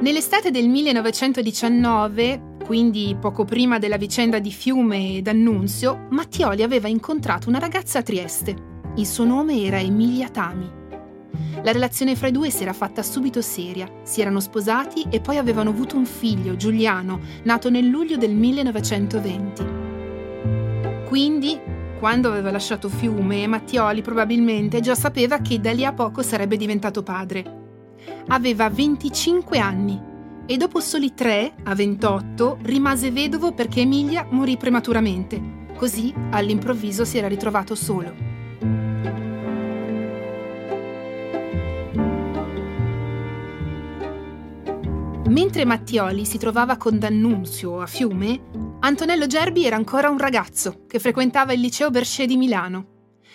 Nell'estate 0.00 0.50
del 0.50 0.68
1919, 0.68 2.56
quindi 2.64 3.16
poco 3.20 3.44
prima 3.44 3.78
della 3.78 3.96
vicenda 3.96 4.38
di 4.38 4.50
Fiume 4.50 5.16
e 5.16 5.22
D'Annunzio, 5.22 6.06
Mattioli 6.10 6.62
aveva 6.62 6.88
incontrato 6.88 7.48
una 7.48 7.58
ragazza 7.58 7.98
a 7.98 8.02
Trieste. 8.02 8.80
Il 8.96 9.06
suo 9.06 9.24
nome 9.24 9.62
era 9.62 9.80
Emilia 9.80 10.28
Tami. 10.28 10.81
La 11.62 11.72
relazione 11.72 12.16
fra 12.16 12.28
i 12.28 12.32
due 12.32 12.50
si 12.50 12.62
era 12.62 12.72
fatta 12.72 13.02
subito 13.02 13.40
seria, 13.40 13.88
si 14.02 14.20
erano 14.20 14.40
sposati 14.40 15.06
e 15.10 15.20
poi 15.20 15.38
avevano 15.38 15.70
avuto 15.70 15.96
un 15.96 16.06
figlio, 16.06 16.56
Giuliano, 16.56 17.20
nato 17.44 17.70
nel 17.70 17.86
luglio 17.86 18.16
del 18.16 18.34
1920. 18.34 19.64
Quindi, 21.06 21.60
quando 21.98 22.28
aveva 22.28 22.50
lasciato 22.50 22.88
Fiume, 22.88 23.46
Mattioli 23.46 24.02
probabilmente 24.02 24.80
già 24.80 24.94
sapeva 24.94 25.38
che 25.38 25.60
da 25.60 25.72
lì 25.72 25.84
a 25.84 25.92
poco 25.92 26.22
sarebbe 26.22 26.56
diventato 26.56 27.02
padre. 27.02 27.60
Aveva 28.28 28.68
25 28.68 29.58
anni 29.58 30.10
e 30.44 30.56
dopo 30.56 30.80
soli 30.80 31.14
tre, 31.14 31.54
a 31.62 31.74
28, 31.74 32.58
rimase 32.62 33.12
vedovo 33.12 33.52
perché 33.52 33.82
Emilia 33.82 34.26
morì 34.30 34.56
prematuramente. 34.56 35.60
Così, 35.76 36.12
all'improvviso, 36.30 37.04
si 37.04 37.18
era 37.18 37.28
ritrovato 37.28 37.74
solo. 37.74 38.31
Mentre 45.28 45.64
Mattioli 45.64 46.24
si 46.24 46.36
trovava 46.36 46.76
con 46.76 46.98
D'Annunzio 46.98 47.80
a 47.80 47.86
Fiume, 47.86 48.40
Antonello 48.80 49.26
Gerbi 49.26 49.64
era 49.64 49.76
ancora 49.76 50.10
un 50.10 50.18
ragazzo 50.18 50.84
che 50.86 50.98
frequentava 50.98 51.52
il 51.52 51.60
liceo 51.60 51.90
Berchet 51.90 52.26
di 52.26 52.36
Milano. 52.36 52.86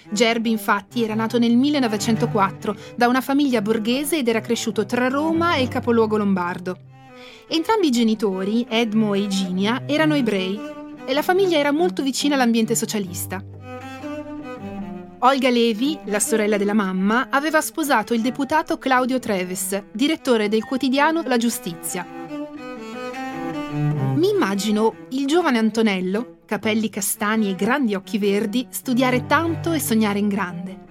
Gerbi 0.09 0.51
infatti 0.51 1.03
era 1.03 1.15
nato 1.15 1.39
nel 1.39 1.55
1904 1.55 2.75
da 2.95 3.07
una 3.07 3.21
famiglia 3.21 3.61
borghese 3.61 4.17
ed 4.17 4.27
era 4.27 4.41
cresciuto 4.41 4.85
tra 4.85 5.07
Roma 5.07 5.55
e 5.55 5.61
il 5.61 5.69
capoluogo 5.69 6.17
lombardo. 6.17 6.77
Entrambi 7.47 7.87
i 7.87 7.91
genitori, 7.91 8.65
Edmo 8.69 9.13
e 9.13 9.19
Iginia, 9.19 9.83
erano 9.85 10.15
ebrei 10.15 10.59
e 11.05 11.13
la 11.13 11.21
famiglia 11.21 11.57
era 11.57 11.71
molto 11.71 12.03
vicina 12.03 12.35
all'ambiente 12.35 12.75
socialista. 12.75 13.41
Olga 15.21 15.49
Levi, 15.49 15.97
la 16.05 16.19
sorella 16.19 16.57
della 16.57 16.75
mamma, 16.75 17.29
aveva 17.31 17.59
sposato 17.59 18.13
il 18.13 18.21
deputato 18.21 18.77
Claudio 18.77 19.17
Treves, 19.17 19.85
direttore 19.91 20.47
del 20.47 20.63
quotidiano 20.63 21.23
La 21.25 21.37
Giustizia. 21.37 22.05
Mi 24.13 24.29
immagino 24.29 25.07
il 25.09 25.25
giovane 25.25 25.57
Antonello, 25.57 26.41
capelli 26.45 26.89
castani 26.89 27.49
e 27.49 27.55
grandi 27.55 27.95
occhi 27.95 28.19
verdi, 28.19 28.67
studiare 28.69 29.25
tanto 29.25 29.73
e 29.73 29.79
sognare 29.79 30.19
in 30.19 30.27
grande. 30.27 30.86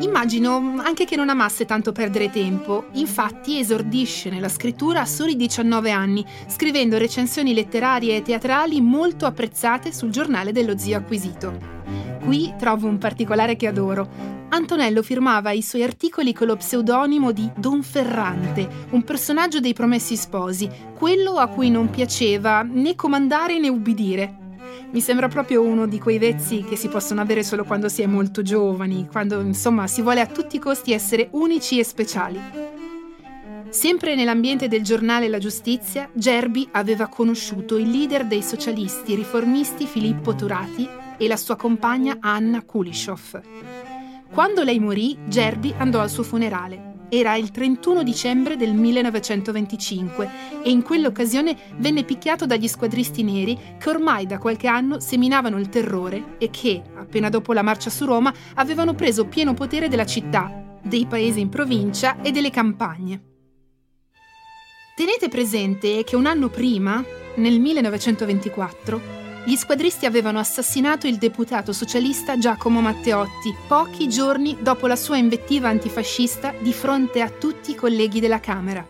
Immagino 0.00 0.80
anche 0.82 1.04
che 1.04 1.14
non 1.14 1.28
amasse 1.28 1.64
tanto 1.66 1.92
perdere 1.92 2.28
tempo, 2.28 2.86
infatti 2.94 3.60
esordisce 3.60 4.28
nella 4.28 4.48
scrittura 4.48 5.02
a 5.02 5.06
soli 5.06 5.36
19 5.36 5.92
anni, 5.92 6.24
scrivendo 6.48 6.98
recensioni 6.98 7.54
letterarie 7.54 8.16
e 8.16 8.22
teatrali 8.22 8.80
molto 8.80 9.24
apprezzate 9.24 9.92
sul 9.92 10.10
giornale 10.10 10.50
dello 10.50 10.76
zio 10.76 10.96
acquisito. 10.96 11.56
Qui 12.24 12.54
trovo 12.58 12.88
un 12.88 12.98
particolare 12.98 13.54
che 13.54 13.68
adoro. 13.68 14.32
Antonello 14.48 15.02
firmava 15.02 15.52
i 15.52 15.62
suoi 15.62 15.84
articoli 15.84 16.32
con 16.32 16.48
lo 16.48 16.56
pseudonimo 16.56 17.30
di 17.30 17.48
Don 17.56 17.82
Ferrante, 17.82 18.86
un 18.90 19.02
personaggio 19.04 19.60
dei 19.60 19.74
Promessi 19.74 20.16
Sposi, 20.16 20.68
quello 20.96 21.36
a 21.36 21.46
cui 21.46 21.70
non 21.70 21.90
piaceva 21.90 22.62
né 22.62 22.96
comandare 22.96 23.58
né 23.58 23.68
ubbidire. 23.68 24.42
Mi 24.90 25.00
sembra 25.00 25.28
proprio 25.28 25.62
uno 25.62 25.86
di 25.86 25.98
quei 25.98 26.18
vezzi 26.18 26.62
che 26.62 26.76
si 26.76 26.88
possono 26.88 27.20
avere 27.20 27.42
solo 27.42 27.64
quando 27.64 27.88
si 27.88 28.02
è 28.02 28.06
molto 28.06 28.42
giovani, 28.42 29.08
quando 29.10 29.40
insomma 29.40 29.86
si 29.86 30.02
vuole 30.02 30.20
a 30.20 30.26
tutti 30.26 30.56
i 30.56 30.60
costi 30.60 30.92
essere 30.92 31.28
unici 31.32 31.78
e 31.78 31.84
speciali. 31.84 32.40
Sempre 33.68 34.14
nell'ambiente 34.14 34.68
del 34.68 34.82
giornale 34.82 35.26
La 35.28 35.38
Giustizia, 35.38 36.08
Gerbi 36.12 36.68
aveva 36.70 37.08
conosciuto 37.08 37.76
il 37.76 37.90
leader 37.90 38.24
dei 38.24 38.42
socialisti 38.42 39.16
riformisti 39.16 39.86
Filippo 39.86 40.34
Turati 40.36 40.88
e 41.18 41.26
la 41.26 41.36
sua 41.36 41.56
compagna 41.56 42.18
Anna 42.20 42.62
Kulishov. 42.62 43.40
Quando 44.30 44.62
lei 44.62 44.78
morì, 44.78 45.18
Gerbi 45.26 45.74
andò 45.76 46.00
al 46.00 46.10
suo 46.10 46.22
funerale. 46.22 46.93
Era 47.08 47.36
il 47.36 47.50
31 47.50 48.02
dicembre 48.02 48.56
del 48.56 48.74
1925 48.74 50.30
e 50.62 50.70
in 50.70 50.82
quell'occasione 50.82 51.56
venne 51.76 52.04
picchiato 52.04 52.46
dagli 52.46 52.66
squadristi 52.66 53.22
neri 53.22 53.58
che 53.78 53.88
ormai 53.90 54.26
da 54.26 54.38
qualche 54.38 54.66
anno 54.66 55.00
seminavano 55.00 55.58
il 55.58 55.68
terrore 55.68 56.36
e 56.38 56.50
che, 56.50 56.82
appena 56.94 57.28
dopo 57.28 57.52
la 57.52 57.62
marcia 57.62 57.90
su 57.90 58.04
Roma, 58.04 58.32
avevano 58.54 58.94
preso 58.94 59.26
pieno 59.26 59.54
potere 59.54 59.88
della 59.88 60.06
città, 60.06 60.78
dei 60.82 61.06
paesi 61.06 61.40
in 61.40 61.48
provincia 61.48 62.20
e 62.20 62.30
delle 62.30 62.50
campagne. 62.50 63.22
Tenete 64.96 65.28
presente 65.28 66.04
che 66.04 66.16
un 66.16 66.26
anno 66.26 66.48
prima, 66.48 67.04
nel 67.36 67.58
1924, 67.58 69.23
gli 69.46 69.56
squadristi 69.56 70.06
avevano 70.06 70.38
assassinato 70.38 71.06
il 71.06 71.18
deputato 71.18 71.74
socialista 71.74 72.38
Giacomo 72.38 72.80
Matteotti 72.80 73.54
pochi 73.68 74.08
giorni 74.08 74.56
dopo 74.60 74.86
la 74.86 74.96
sua 74.96 75.18
invettiva 75.18 75.68
antifascista 75.68 76.54
di 76.58 76.72
fronte 76.72 77.20
a 77.20 77.28
tutti 77.28 77.72
i 77.72 77.74
colleghi 77.74 78.20
della 78.20 78.40
Camera. 78.40 78.86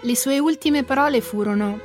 Le 0.00 0.16
sue 0.16 0.38
ultime 0.38 0.84
parole 0.84 1.20
furono 1.20 1.78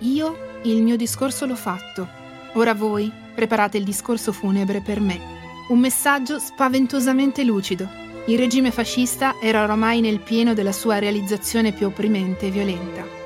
Io 0.00 0.58
il 0.64 0.82
mio 0.82 0.96
discorso 0.96 1.46
l'ho 1.46 1.54
fatto. 1.54 2.08
Ora 2.54 2.74
voi 2.74 3.10
preparate 3.34 3.78
il 3.78 3.84
discorso 3.84 4.32
funebre 4.32 4.80
per 4.80 4.98
me. 4.98 5.20
Un 5.68 5.78
messaggio 5.78 6.40
spaventosamente 6.40 7.44
lucido. 7.44 7.88
Il 8.26 8.36
regime 8.36 8.72
fascista 8.72 9.36
era 9.40 9.62
oramai 9.62 10.00
nel 10.00 10.18
pieno 10.18 10.54
della 10.54 10.72
sua 10.72 10.98
realizzazione 10.98 11.72
più 11.72 11.86
opprimente 11.86 12.46
e 12.46 12.50
violenta. 12.50 13.23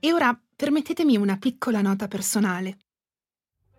E 0.00 0.12
ora 0.12 0.38
permettetemi 0.54 1.16
una 1.16 1.36
piccola 1.36 1.80
nota 1.80 2.08
personale. 2.08 2.78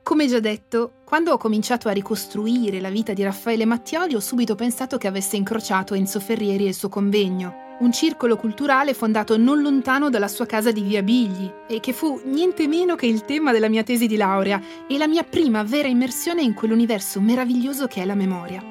Come 0.04 0.28
già 0.28 0.40
detto, 0.40 1.02
quando 1.04 1.34
ho 1.34 1.38
cominciato 1.38 1.90
a 1.90 1.92
ricostruire 1.92 2.80
la 2.80 2.90
vita 2.90 3.14
di 3.14 3.24
Raffaele 3.24 3.66
Mattioli 3.66 4.16
ho 4.16 4.20
subito 4.20 4.56
pensato 4.56 4.98
che 4.98 5.08
avesse 5.08 5.36
incrociato 5.36 5.94
Enzo 5.94 6.20
Ferrieri 6.20 6.66
e 6.66 6.70
il 6.70 6.74
suo 6.74 6.88
convegno, 6.88 7.76
un 7.80 7.92
circolo 7.92 8.38
culturale 8.38 8.94
fondato 8.94 9.38
non 9.38 9.62
lontano 9.62 10.10
dalla 10.10 10.28
sua 10.30 10.46
casa 10.46 10.72
di 10.72 10.82
Via 10.82 11.04
Bigli 11.04 11.52
e 11.68 11.80
che 11.80 11.94
fu 11.94 12.22
niente 12.24 12.68
meno 12.68 12.96
che 12.96 13.06
il 13.06 13.26
tema 13.26 13.52
della 13.52 13.70
mia 13.70 13.84
tesi 13.84 14.08
di 14.08 14.16
laurea 14.16 14.62
e 14.88 14.98
la 14.98 15.08
mia 15.08 15.24
prima 15.24 15.62
vera 15.64 15.88
immersione 15.88 16.42
in 16.42 16.54
quell'universo 16.54 17.20
meraviglioso 17.20 17.86
che 17.88 18.02
è 18.02 18.06
la 18.06 18.16
memoria. 18.16 18.64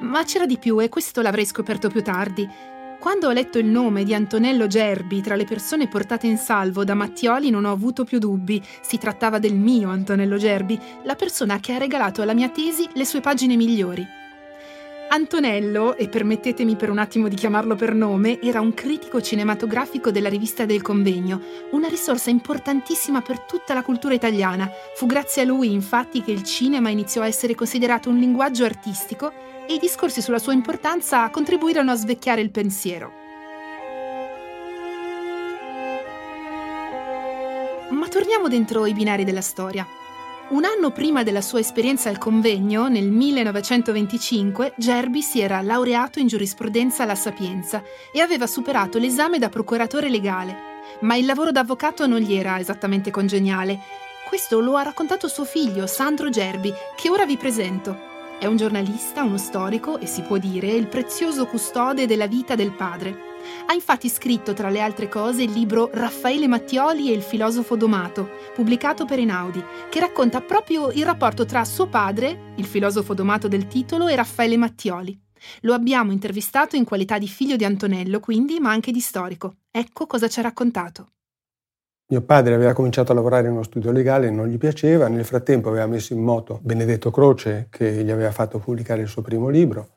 Ma 0.00 0.24
c'era 0.24 0.46
di 0.46 0.58
più 0.58 0.80
e 0.80 0.88
questo 0.88 1.20
l'avrei 1.20 1.46
scoperto 1.46 1.88
più 1.88 2.02
tardi. 2.02 2.48
Quando 3.04 3.28
ho 3.28 3.32
letto 3.32 3.58
il 3.58 3.66
nome 3.66 4.02
di 4.02 4.14
Antonello 4.14 4.66
Gerbi 4.66 5.20
tra 5.20 5.34
le 5.34 5.44
persone 5.44 5.88
portate 5.88 6.26
in 6.26 6.38
salvo 6.38 6.84
da 6.84 6.94
Mattioli 6.94 7.50
non 7.50 7.66
ho 7.66 7.70
avuto 7.70 8.02
più 8.02 8.18
dubbi. 8.18 8.64
Si 8.80 8.96
trattava 8.96 9.38
del 9.38 9.54
mio 9.54 9.90
Antonello 9.90 10.38
Gerbi, 10.38 10.80
la 11.02 11.14
persona 11.14 11.60
che 11.60 11.74
ha 11.74 11.78
regalato 11.78 12.22
alla 12.22 12.32
mia 12.32 12.48
tesi 12.48 12.88
le 12.94 13.04
sue 13.04 13.20
pagine 13.20 13.56
migliori. 13.56 14.23
Antonello, 15.08 15.96
e 15.96 16.08
permettetemi 16.08 16.74
per 16.74 16.90
un 16.90 16.98
attimo 16.98 17.28
di 17.28 17.36
chiamarlo 17.36 17.76
per 17.76 17.94
nome, 17.94 18.40
era 18.40 18.60
un 18.60 18.74
critico 18.74 19.20
cinematografico 19.20 20.10
della 20.10 20.28
rivista 20.28 20.64
del 20.64 20.82
convegno, 20.82 21.40
una 21.70 21.88
risorsa 21.88 22.30
importantissima 22.30 23.20
per 23.20 23.40
tutta 23.40 23.74
la 23.74 23.82
cultura 23.82 24.14
italiana. 24.14 24.68
Fu 24.96 25.06
grazie 25.06 25.42
a 25.42 25.44
lui, 25.44 25.72
infatti, 25.72 26.22
che 26.22 26.32
il 26.32 26.42
cinema 26.42 26.88
iniziò 26.88 27.22
a 27.22 27.26
essere 27.26 27.54
considerato 27.54 28.08
un 28.08 28.18
linguaggio 28.18 28.64
artistico 28.64 29.32
e 29.68 29.74
i 29.74 29.78
discorsi 29.78 30.20
sulla 30.20 30.40
sua 30.40 30.52
importanza 30.52 31.30
contribuirono 31.30 31.92
a 31.92 31.96
svecchiare 31.96 32.40
il 32.40 32.50
pensiero. 32.50 33.12
Ma 37.90 38.08
torniamo 38.08 38.48
dentro 38.48 38.84
i 38.86 38.92
binari 38.92 39.24
della 39.24 39.40
storia. 39.40 39.86
Un 40.54 40.62
anno 40.62 40.92
prima 40.92 41.24
della 41.24 41.40
sua 41.40 41.58
esperienza 41.58 42.08
al 42.10 42.18
convegno, 42.18 42.86
nel 42.86 43.10
1925, 43.10 44.74
Gerbi 44.76 45.20
si 45.20 45.40
era 45.40 45.60
laureato 45.60 46.20
in 46.20 46.28
giurisprudenza 46.28 47.02
alla 47.02 47.16
Sapienza 47.16 47.82
e 48.12 48.20
aveva 48.20 48.46
superato 48.46 48.98
l'esame 48.98 49.40
da 49.40 49.48
procuratore 49.48 50.08
legale. 50.08 50.56
Ma 51.00 51.16
il 51.16 51.26
lavoro 51.26 51.50
d'avvocato 51.50 52.06
non 52.06 52.20
gli 52.20 52.34
era 52.34 52.60
esattamente 52.60 53.10
congeniale. 53.10 53.80
Questo 54.28 54.60
lo 54.60 54.76
ha 54.76 54.82
raccontato 54.82 55.26
suo 55.26 55.44
figlio, 55.44 55.88
Sandro 55.88 56.30
Gerbi, 56.30 56.72
che 56.94 57.10
ora 57.10 57.26
vi 57.26 57.36
presento. 57.36 57.98
È 58.38 58.46
un 58.46 58.56
giornalista, 58.56 59.24
uno 59.24 59.38
storico 59.38 59.98
e 59.98 60.06
si 60.06 60.22
può 60.22 60.36
dire 60.36 60.68
il 60.68 60.86
prezioso 60.86 61.46
custode 61.46 62.06
della 62.06 62.28
vita 62.28 62.54
del 62.54 62.70
padre. 62.70 63.33
Ha 63.66 63.72
infatti 63.72 64.08
scritto, 64.08 64.52
tra 64.52 64.68
le 64.68 64.80
altre 64.80 65.08
cose, 65.08 65.42
il 65.42 65.52
libro 65.52 65.90
Raffaele 65.92 66.46
Mattioli 66.46 67.10
e 67.10 67.14
il 67.14 67.22
filosofo 67.22 67.76
domato, 67.76 68.30
pubblicato 68.54 69.04
per 69.04 69.18
Einaudi, 69.18 69.62
che 69.88 70.00
racconta 70.00 70.40
proprio 70.40 70.90
il 70.90 71.04
rapporto 71.04 71.44
tra 71.44 71.64
suo 71.64 71.86
padre, 71.86 72.52
il 72.56 72.66
filosofo 72.66 73.14
domato 73.14 73.48
del 73.48 73.66
titolo, 73.66 74.08
e 74.08 74.16
Raffaele 74.16 74.56
Mattioli. 74.56 75.18
Lo 75.60 75.74
abbiamo 75.74 76.12
intervistato 76.12 76.76
in 76.76 76.84
qualità 76.84 77.18
di 77.18 77.28
figlio 77.28 77.56
di 77.56 77.64
Antonello, 77.64 78.20
quindi, 78.20 78.60
ma 78.60 78.70
anche 78.70 78.92
di 78.92 79.00
storico. 79.00 79.56
Ecco 79.70 80.06
cosa 80.06 80.28
ci 80.28 80.38
ha 80.38 80.42
raccontato. 80.42 81.08
Mio 82.06 82.20
padre 82.20 82.54
aveva 82.54 82.74
cominciato 82.74 83.12
a 83.12 83.14
lavorare 83.14 83.46
in 83.46 83.54
uno 83.54 83.62
studio 83.62 83.90
legale, 83.90 84.30
non 84.30 84.46
gli 84.46 84.58
piaceva, 84.58 85.08
nel 85.08 85.24
frattempo 85.24 85.70
aveva 85.70 85.86
messo 85.86 86.12
in 86.12 86.22
moto 86.22 86.60
Benedetto 86.62 87.10
Croce 87.10 87.68
che 87.70 88.04
gli 88.04 88.10
aveva 88.10 88.30
fatto 88.30 88.58
pubblicare 88.58 89.00
il 89.00 89.08
suo 89.08 89.22
primo 89.22 89.48
libro 89.48 89.88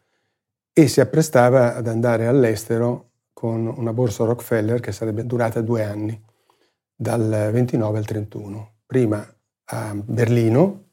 e 0.72 0.88
si 0.88 1.02
apprestava 1.02 1.76
ad 1.76 1.88
andare 1.88 2.26
all'estero 2.26 3.10
con 3.38 3.68
una 3.68 3.94
borsa 3.94 4.24
Rockefeller 4.24 4.80
che 4.80 4.92
sarebbe 4.92 5.24
durata 5.24 5.62
due 5.62 5.84
anni, 5.84 6.20
dal 6.96 7.52
29 7.54 8.00
al 8.00 8.06
31. 8.06 8.78
Prima 8.84 9.24
a 9.66 9.94
Berlino 9.94 10.86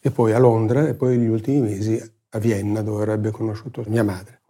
e 0.00 0.10
poi 0.10 0.32
a 0.32 0.38
Londra 0.38 0.88
e 0.88 0.94
poi 0.94 1.16
gli 1.16 1.28
ultimi 1.28 1.60
mesi 1.60 1.96
a 2.30 2.38
Vienna 2.40 2.82
dove 2.82 3.02
avrebbe 3.02 3.30
conosciuto 3.30 3.84
mia 3.86 4.02
madre. 4.02 4.42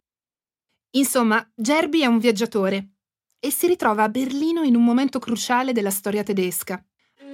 Insomma, 0.93 1.47
Gerbi 1.55 2.01
è 2.01 2.07
un 2.07 2.21
viaggiatore 2.21 2.93
e 3.39 3.51
si 3.51 3.67
ritrova 3.67 4.05
a 4.05 4.09
Berlino 4.09 4.63
in 4.63 4.75
un 4.75 4.83
momento 4.83 5.19
cruciale 5.19 5.75
della 5.75 5.91
storia 5.91 6.23
tedesca. 6.23 6.83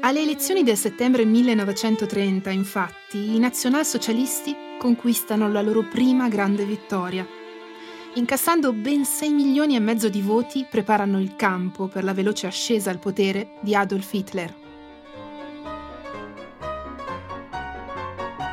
Alle 0.00 0.23
elezioni 0.23 0.64
del 0.64 0.76
settembre 0.76 1.25
1930, 1.25 2.50
infatti, 2.50 3.37
i 3.37 3.38
nazionalsocialisti 3.38 4.52
conquistano 4.80 5.49
la 5.49 5.62
loro 5.62 5.87
prima 5.88 6.28
grande 6.28 6.64
vittoria. 6.64 7.25
Incassando 8.14 8.75
ben 8.75 9.07
6 9.07 9.33
milioni 9.33 9.75
e 9.75 9.81
mezzo 9.81 10.11
di 10.11 10.21
voti, 10.21 10.66
preparano 10.69 11.19
il 11.19 11.35
campo 11.35 11.87
per 11.87 12.04
la 12.04 12.12
veloce 12.12 12.47
ascesa 12.47 12.90
al 12.90 12.99
potere 12.99 13.52
di 13.61 13.75
Adolf 13.75 14.12
Hitler. 14.12 14.54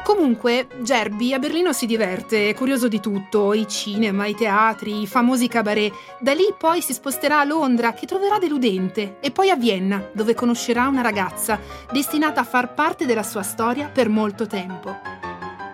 Comunque, 0.06 0.68
Gerbi 0.82 1.34
a 1.34 1.40
Berlino 1.40 1.74
si 1.74 1.86
diverte, 1.86 2.48
è 2.48 2.54
curioso 2.54 2.88
di 2.88 3.02
tutto, 3.02 3.54
i 3.54 3.68
cinema, 3.68 4.28
i 4.28 4.34
teatri, 4.34 5.02
i 5.02 5.08
famosi 5.08 5.50
cabaret. 5.50 5.94
Da 6.22 6.34
lì 6.34 6.54
poi 6.58 6.82
si 6.82 6.94
sposterà 6.94 7.42
a 7.42 7.44
Londra, 7.44 7.94
che 7.94 8.06
troverà 8.06 8.40
deludente, 8.40 9.18
e 9.20 9.30
poi 9.32 9.50
a 9.50 9.58
Vienna, 9.58 10.10
dove 10.14 10.36
conoscerà 10.36 10.88
una 10.88 11.02
ragazza, 11.02 11.60
destinata 11.92 12.40
a 12.40 12.46
far 12.46 12.74
parte 12.74 13.06
della 13.06 13.24
sua 13.24 13.44
storia 13.44 13.90
per 13.90 14.08
molto 14.08 14.48
tempo. 14.48 14.96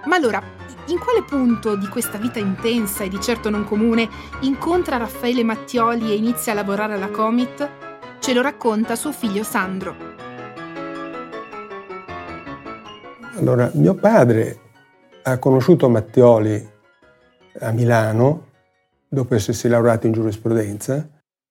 Ma 0.05 0.15
allora, 0.15 0.41
in 0.87 0.99
quale 0.99 1.23
punto 1.23 1.75
di 1.75 1.87
questa 1.87 2.17
vita 2.17 2.37
intensa 2.39 3.03
e 3.03 3.09
di 3.09 3.19
certo 3.19 3.49
non 3.49 3.63
comune 3.63 4.07
incontra 4.41 4.97
Raffaele 4.97 5.43
Mattioli 5.43 6.11
e 6.11 6.15
inizia 6.15 6.51
a 6.51 6.55
lavorare 6.55 6.93
alla 6.93 7.09
Comit? 7.09 7.69
Ce 8.19 8.33
lo 8.33 8.41
racconta 8.41 8.95
suo 8.95 9.11
figlio 9.11 9.43
Sandro. 9.43 9.95
Allora, 13.37 13.69
mio 13.73 13.95
padre 13.95 14.59
ha 15.23 15.39
conosciuto 15.39 15.89
Mattioli 15.89 16.73
a 17.59 17.71
Milano 17.71 18.51
dopo 19.07 19.33
essersi 19.33 19.67
laureato 19.67 20.07
in 20.07 20.13
giurisprudenza 20.13 21.09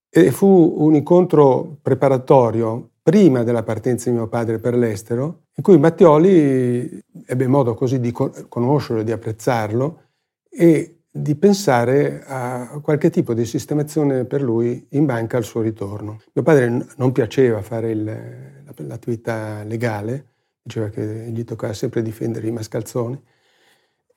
e 0.08 0.30
fu 0.30 0.74
un 0.78 0.94
incontro 0.94 1.76
preparatorio 1.82 2.90
prima 3.04 3.42
della 3.42 3.62
partenza 3.62 4.08
di 4.08 4.16
mio 4.16 4.28
padre 4.28 4.58
per 4.58 4.74
l'estero, 4.74 5.42
in 5.54 5.62
cui 5.62 5.78
Mattioli 5.78 7.04
ebbe 7.26 7.46
modo 7.46 7.74
così 7.74 8.00
di 8.00 8.10
conoscerlo, 8.12 9.02
di 9.02 9.12
apprezzarlo 9.12 10.00
e 10.48 11.00
di 11.10 11.34
pensare 11.34 12.24
a 12.24 12.80
qualche 12.82 13.10
tipo 13.10 13.34
di 13.34 13.44
sistemazione 13.44 14.24
per 14.24 14.40
lui 14.40 14.86
in 14.92 15.04
banca 15.04 15.36
al 15.36 15.44
suo 15.44 15.60
ritorno. 15.60 16.22
Mio 16.32 16.42
padre 16.42 16.86
non 16.96 17.12
piaceva 17.12 17.60
fare 17.60 17.90
il, 17.90 18.64
l'attività 18.78 19.62
legale, 19.64 20.28
diceva 20.62 20.88
che 20.88 21.28
gli 21.30 21.44
toccava 21.44 21.74
sempre 21.74 22.00
difendere 22.00 22.46
i 22.46 22.52
mascalzoni 22.52 23.22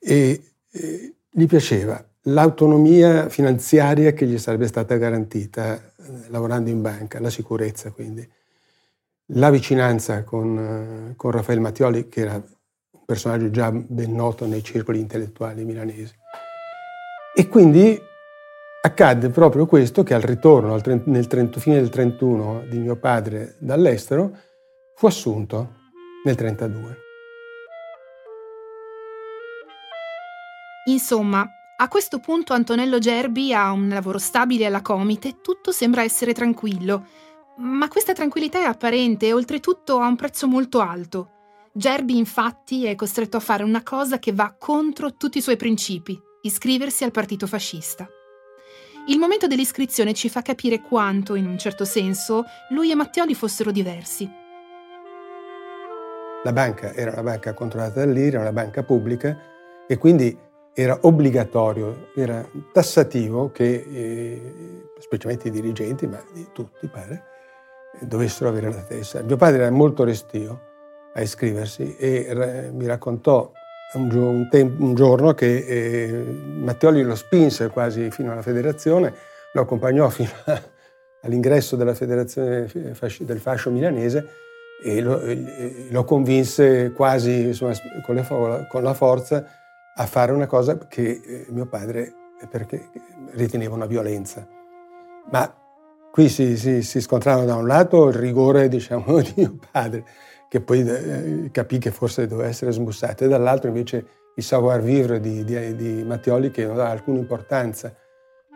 e, 0.00 0.42
e 0.70 1.14
gli 1.28 1.46
piaceva 1.46 2.02
l'autonomia 2.22 3.28
finanziaria 3.28 4.12
che 4.12 4.26
gli 4.26 4.38
sarebbe 4.38 4.66
stata 4.66 4.96
garantita 4.96 5.76
eh, 5.76 5.82
lavorando 6.28 6.70
in 6.70 6.80
banca, 6.80 7.20
la 7.20 7.30
sicurezza 7.30 7.90
quindi. 7.90 8.26
La 9.32 9.50
vicinanza 9.50 10.24
con, 10.24 11.12
con 11.16 11.30
Raffaele 11.30 11.60
Mattioli, 11.60 12.08
che 12.08 12.20
era 12.20 12.42
personaggio 13.04 13.50
già 13.50 13.70
ben 13.70 14.14
noto 14.14 14.46
nei 14.46 14.62
circoli 14.62 15.00
intellettuali 15.00 15.64
milanesi. 15.64 16.14
E 17.34 17.48
quindi 17.48 17.98
accadde 18.80 19.28
proprio 19.28 19.66
questo 19.66 20.02
che 20.02 20.14
al 20.14 20.22
ritorno 20.22 20.72
al 20.72 21.02
nel 21.06 21.26
30, 21.26 21.60
fine 21.60 21.76
del 21.76 21.90
31 21.90 22.64
di 22.68 22.78
mio 22.78 22.96
padre 22.96 23.56
dall'estero 23.58 24.30
fu 24.94 25.06
assunto 25.06 25.74
nel 26.24 26.34
32. 26.34 26.96
Insomma, 30.86 31.46
a 31.76 31.88
questo 31.88 32.18
punto 32.18 32.54
Antonello 32.54 32.98
Gerbi 32.98 33.52
ha 33.52 33.70
un 33.72 33.90
lavoro 33.90 34.18
stabile 34.18 34.64
alla 34.64 34.80
Comite 34.80 35.40
tutto 35.42 35.70
sembra 35.70 36.02
essere 36.02 36.32
tranquillo. 36.32 37.06
Ma 37.60 37.88
questa 37.88 38.12
tranquillità 38.12 38.60
è 38.60 38.64
apparente 38.64 39.26
e 39.26 39.32
oltretutto 39.32 39.98
ha 39.98 40.06
un 40.06 40.14
prezzo 40.14 40.46
molto 40.46 40.78
alto. 40.78 41.30
Gerbi 41.72 42.16
infatti 42.16 42.86
è 42.86 42.94
costretto 42.94 43.36
a 43.36 43.40
fare 43.40 43.64
una 43.64 43.82
cosa 43.82 44.20
che 44.20 44.32
va 44.32 44.54
contro 44.56 45.16
tutti 45.16 45.38
i 45.38 45.40
suoi 45.40 45.56
principi, 45.56 46.16
iscriversi 46.42 47.02
al 47.02 47.10
partito 47.10 47.48
fascista. 47.48 48.06
Il 49.08 49.18
momento 49.18 49.48
dell'iscrizione 49.48 50.14
ci 50.14 50.28
fa 50.28 50.40
capire 50.40 50.82
quanto, 50.82 51.34
in 51.34 51.46
un 51.46 51.58
certo 51.58 51.84
senso, 51.84 52.44
lui 52.70 52.92
e 52.92 52.94
Mattioli 52.94 53.34
fossero 53.34 53.72
diversi. 53.72 54.30
La 56.44 56.52
banca 56.52 56.94
era 56.94 57.10
una 57.10 57.22
banca 57.24 57.54
controllata 57.54 58.04
dall'IRA, 58.04 58.38
una 58.38 58.52
banca 58.52 58.84
pubblica 58.84 59.36
e 59.88 59.98
quindi 59.98 60.36
era 60.72 60.96
obbligatorio, 61.02 62.10
era 62.14 62.48
tassativo 62.72 63.50
che, 63.50 63.84
eh, 63.90 64.90
specialmente 65.00 65.48
i 65.48 65.50
dirigenti, 65.50 66.06
ma 66.06 66.22
di 66.32 66.46
tutti 66.52 66.86
pare, 66.86 67.36
dovessero 68.00 68.48
avere 68.48 68.72
la 68.72 68.82
testa. 68.82 69.22
Mio 69.22 69.36
padre 69.36 69.62
era 69.62 69.70
molto 69.70 70.04
restio 70.04 70.66
a 71.14 71.20
iscriversi 71.20 71.96
e 71.96 72.70
mi 72.72 72.86
raccontò 72.86 73.52
un, 73.94 74.10
un, 74.10 74.76
un 74.78 74.94
giorno 74.94 75.34
che 75.34 75.56
eh, 75.58 76.08
Mattioli 76.12 77.02
lo 77.02 77.14
spinse 77.14 77.68
quasi 77.68 78.10
fino 78.10 78.32
alla 78.32 78.42
federazione, 78.42 79.14
lo 79.52 79.62
accompagnò 79.62 80.08
fino 80.10 80.30
a, 80.44 80.62
all'ingresso 81.22 81.76
della 81.76 81.94
federazione 81.94 82.68
fasci- 82.94 83.24
del 83.24 83.40
fascio 83.40 83.70
milanese 83.70 84.28
e 84.82 85.00
lo, 85.00 85.20
eh, 85.20 85.88
lo 85.90 86.04
convinse 86.04 86.92
quasi 86.92 87.46
insomma, 87.46 87.72
con, 88.04 88.14
le, 88.14 88.66
con, 88.68 88.82
la 88.82 88.94
forza 88.94 89.44
a 89.94 90.06
fare 90.06 90.32
una 90.32 90.46
cosa 90.46 90.78
che 90.78 91.20
eh, 91.24 91.46
mio 91.48 91.66
padre 91.66 92.12
perché 92.48 92.90
riteneva 93.32 93.74
una 93.74 93.86
violenza. 93.86 94.46
Ma 95.30 95.52
qui 96.18 96.28
si, 96.28 96.56
si, 96.56 96.82
si 96.82 97.00
scontrava 97.00 97.44
da 97.44 97.54
un 97.54 97.68
lato 97.68 98.08
il 98.08 98.14
rigore 98.14 98.66
diciamo, 98.66 99.20
di 99.22 99.34
mio 99.36 99.56
padre 99.70 100.04
che 100.48 100.60
poi 100.60 100.80
eh, 100.80 101.50
capì 101.52 101.78
che 101.78 101.92
forse 101.92 102.26
doveva 102.26 102.48
essere 102.48 102.72
smussato, 102.72 103.22
e 103.22 103.28
dall'altro 103.28 103.68
invece 103.68 104.06
il 104.34 104.42
savoir-vivre 104.42 105.20
di, 105.20 105.44
di, 105.44 105.76
di, 105.76 106.02
Mattioli 106.02 106.50
che 106.50 106.66
non 106.66 106.74
dava 106.74 106.88
alcuna 106.90 107.20
importanza 107.20 107.94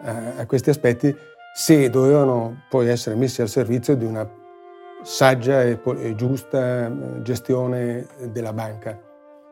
a, 0.03 0.38
a 0.38 0.46
questi 0.46 0.70
aspetti 0.70 1.14
se 1.55 1.88
dovevano 1.88 2.64
poi 2.68 2.88
essere 2.88 3.14
messi 3.14 3.42
al 3.42 3.48
servizio 3.48 3.94
di 3.94 4.07
una 4.07 4.29
saggia 5.05 5.62
e, 5.62 5.79
e 6.01 6.14
giusta 6.16 6.87
eh, 6.87 7.22
gestione 7.22 8.09
della 8.33 8.53
banca. 8.53 8.98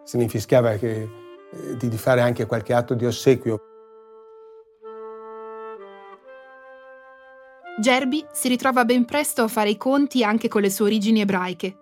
Se 0.03 0.16
ne 0.16 0.25
infischiava 0.25 0.73
che, 0.73 1.03
eh, 1.03 1.77
di, 1.77 1.88
di 1.88 1.96
fare 1.96 2.23
anche 2.23 2.44
qualche 2.46 2.75
atto 2.75 2.94
di 2.94 3.07
ossequio. 3.07 3.69
Gerbi 7.81 8.25
si 8.33 8.49
ritrova 8.49 8.85
ben 8.85 9.05
presto 9.05 9.43
a 9.43 9.49
fare 9.49 9.71
i 9.71 9.77
conti 9.77 10.23
anche 10.23 10.49
con 10.49 10.61
le 10.61 10.71
sue 10.71 10.85
origini 10.85 11.21
ebraiche 11.21 11.77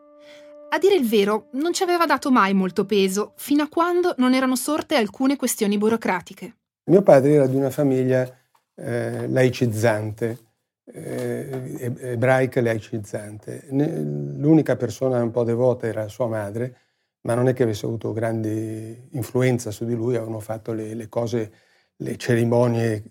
a 0.70 0.78
dire 0.78 0.96
il 0.96 1.08
vero, 1.08 1.48
non 1.52 1.72
ci 1.72 1.82
aveva 1.82 2.04
dato 2.04 2.30
mai 2.30 2.52
molto 2.52 2.84
peso, 2.84 3.32
fino 3.36 3.62
a 3.62 3.68
quando 3.68 4.14
non 4.18 4.34
erano 4.34 4.54
sorte 4.54 4.96
alcune 4.96 5.36
questioni 5.36 5.78
burocratiche. 5.78 6.56
Mio 6.84 7.02
padre 7.02 7.32
era 7.32 7.46
di 7.46 7.56
una 7.56 7.70
famiglia 7.70 8.30
eh, 8.74 9.26
laicizzante, 9.28 10.38
eh, 10.84 11.94
ebraica 12.00 12.60
laicizzante. 12.60 13.66
L'unica 13.70 14.76
persona 14.76 15.22
un 15.22 15.30
po' 15.30 15.44
devota 15.44 15.86
era 15.86 16.06
sua 16.08 16.26
madre, 16.26 16.76
ma 17.22 17.34
non 17.34 17.48
è 17.48 17.54
che 17.54 17.62
avesse 17.62 17.86
avuto 17.86 18.12
grande 18.12 19.08
influenza 19.12 19.70
su 19.70 19.86
di 19.86 19.94
lui, 19.94 20.16
avevano 20.16 20.40
fatto 20.40 20.72
le, 20.72 20.92
le 20.92 21.08
cose, 21.08 21.52
le 21.96 22.16
cerimonie, 22.18 23.02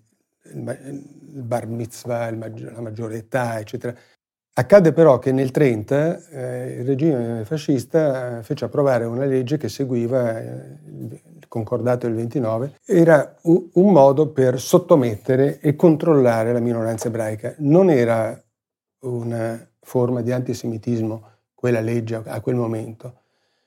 il, 0.54 1.44
bar 1.44 1.68
mitzvah, 1.68 2.32
la 2.32 2.82
maggiore 2.82 3.18
età, 3.18 3.60
eccetera, 3.60 3.96
Accadde 4.60 4.92
però 4.92 5.20
che 5.20 5.32
nel 5.32 5.52
1930 5.54 6.30
eh, 6.30 6.80
il 6.80 6.86
regime 6.88 7.46
fascista 7.46 8.42
fece 8.42 8.66
approvare 8.66 9.06
una 9.06 9.26
legge 9.26 9.58
che 9.58 9.70
seguiva 9.70 10.40
eh, 10.40 10.80
il 10.88 11.46
concordato 11.48 12.08
del 12.08 12.16
29, 12.16 12.80
era 12.84 13.36
un, 13.44 13.70
un 13.74 13.92
modo 13.92 14.30
per 14.30 14.60
sottomettere 14.60 15.60
e 15.60 15.76
controllare 15.76 16.54
la 16.54 16.60
minoranza 16.60 17.08
ebraica. 17.08 17.54
Non 17.60 17.92
era 17.92 18.44
una 19.02 19.64
forma 19.80 20.22
di 20.22 20.32
antisemitismo 20.32 21.30
quella 21.54 21.80
legge 21.80 22.20
a 22.26 22.42
quel 22.42 22.56
momento, 22.56 23.14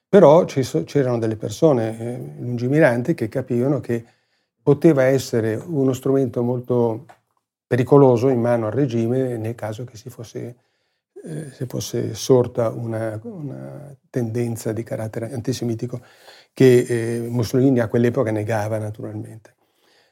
però 0.09 0.45
c'erano 0.45 1.19
delle 1.19 1.37
persone 1.37 2.01
eh, 2.01 2.21
lungimiranti 2.41 3.15
che 3.15 3.29
capivano 3.29 3.79
che 3.79 4.05
poteva 4.63 5.05
essere 5.05 5.55
uno 5.55 5.93
strumento 5.93 6.43
molto 6.43 7.07
pericoloso 7.67 8.29
in 8.29 8.41
mano 8.41 8.67
al 8.67 8.73
regime 8.73 9.37
nel 9.37 9.55
caso 9.55 9.85
che 9.85 9.97
si 9.97 10.11
fosse, 10.11 10.57
eh, 11.23 11.51
si 11.53 11.67
fosse 11.67 12.15
sorta 12.15 12.69
una, 12.69 13.19
una, 13.23 13.95
tendenza 14.11 14.73
di 14.73 14.83
carattere 14.83 15.33
antisemitico 15.33 16.01
che 16.53 16.81
eh, 16.81 17.21
Mussolini 17.29 17.79
a 17.79 17.89
quell'epoca 17.89 18.33
negava 18.33 18.79
naturalmente. 18.79 19.55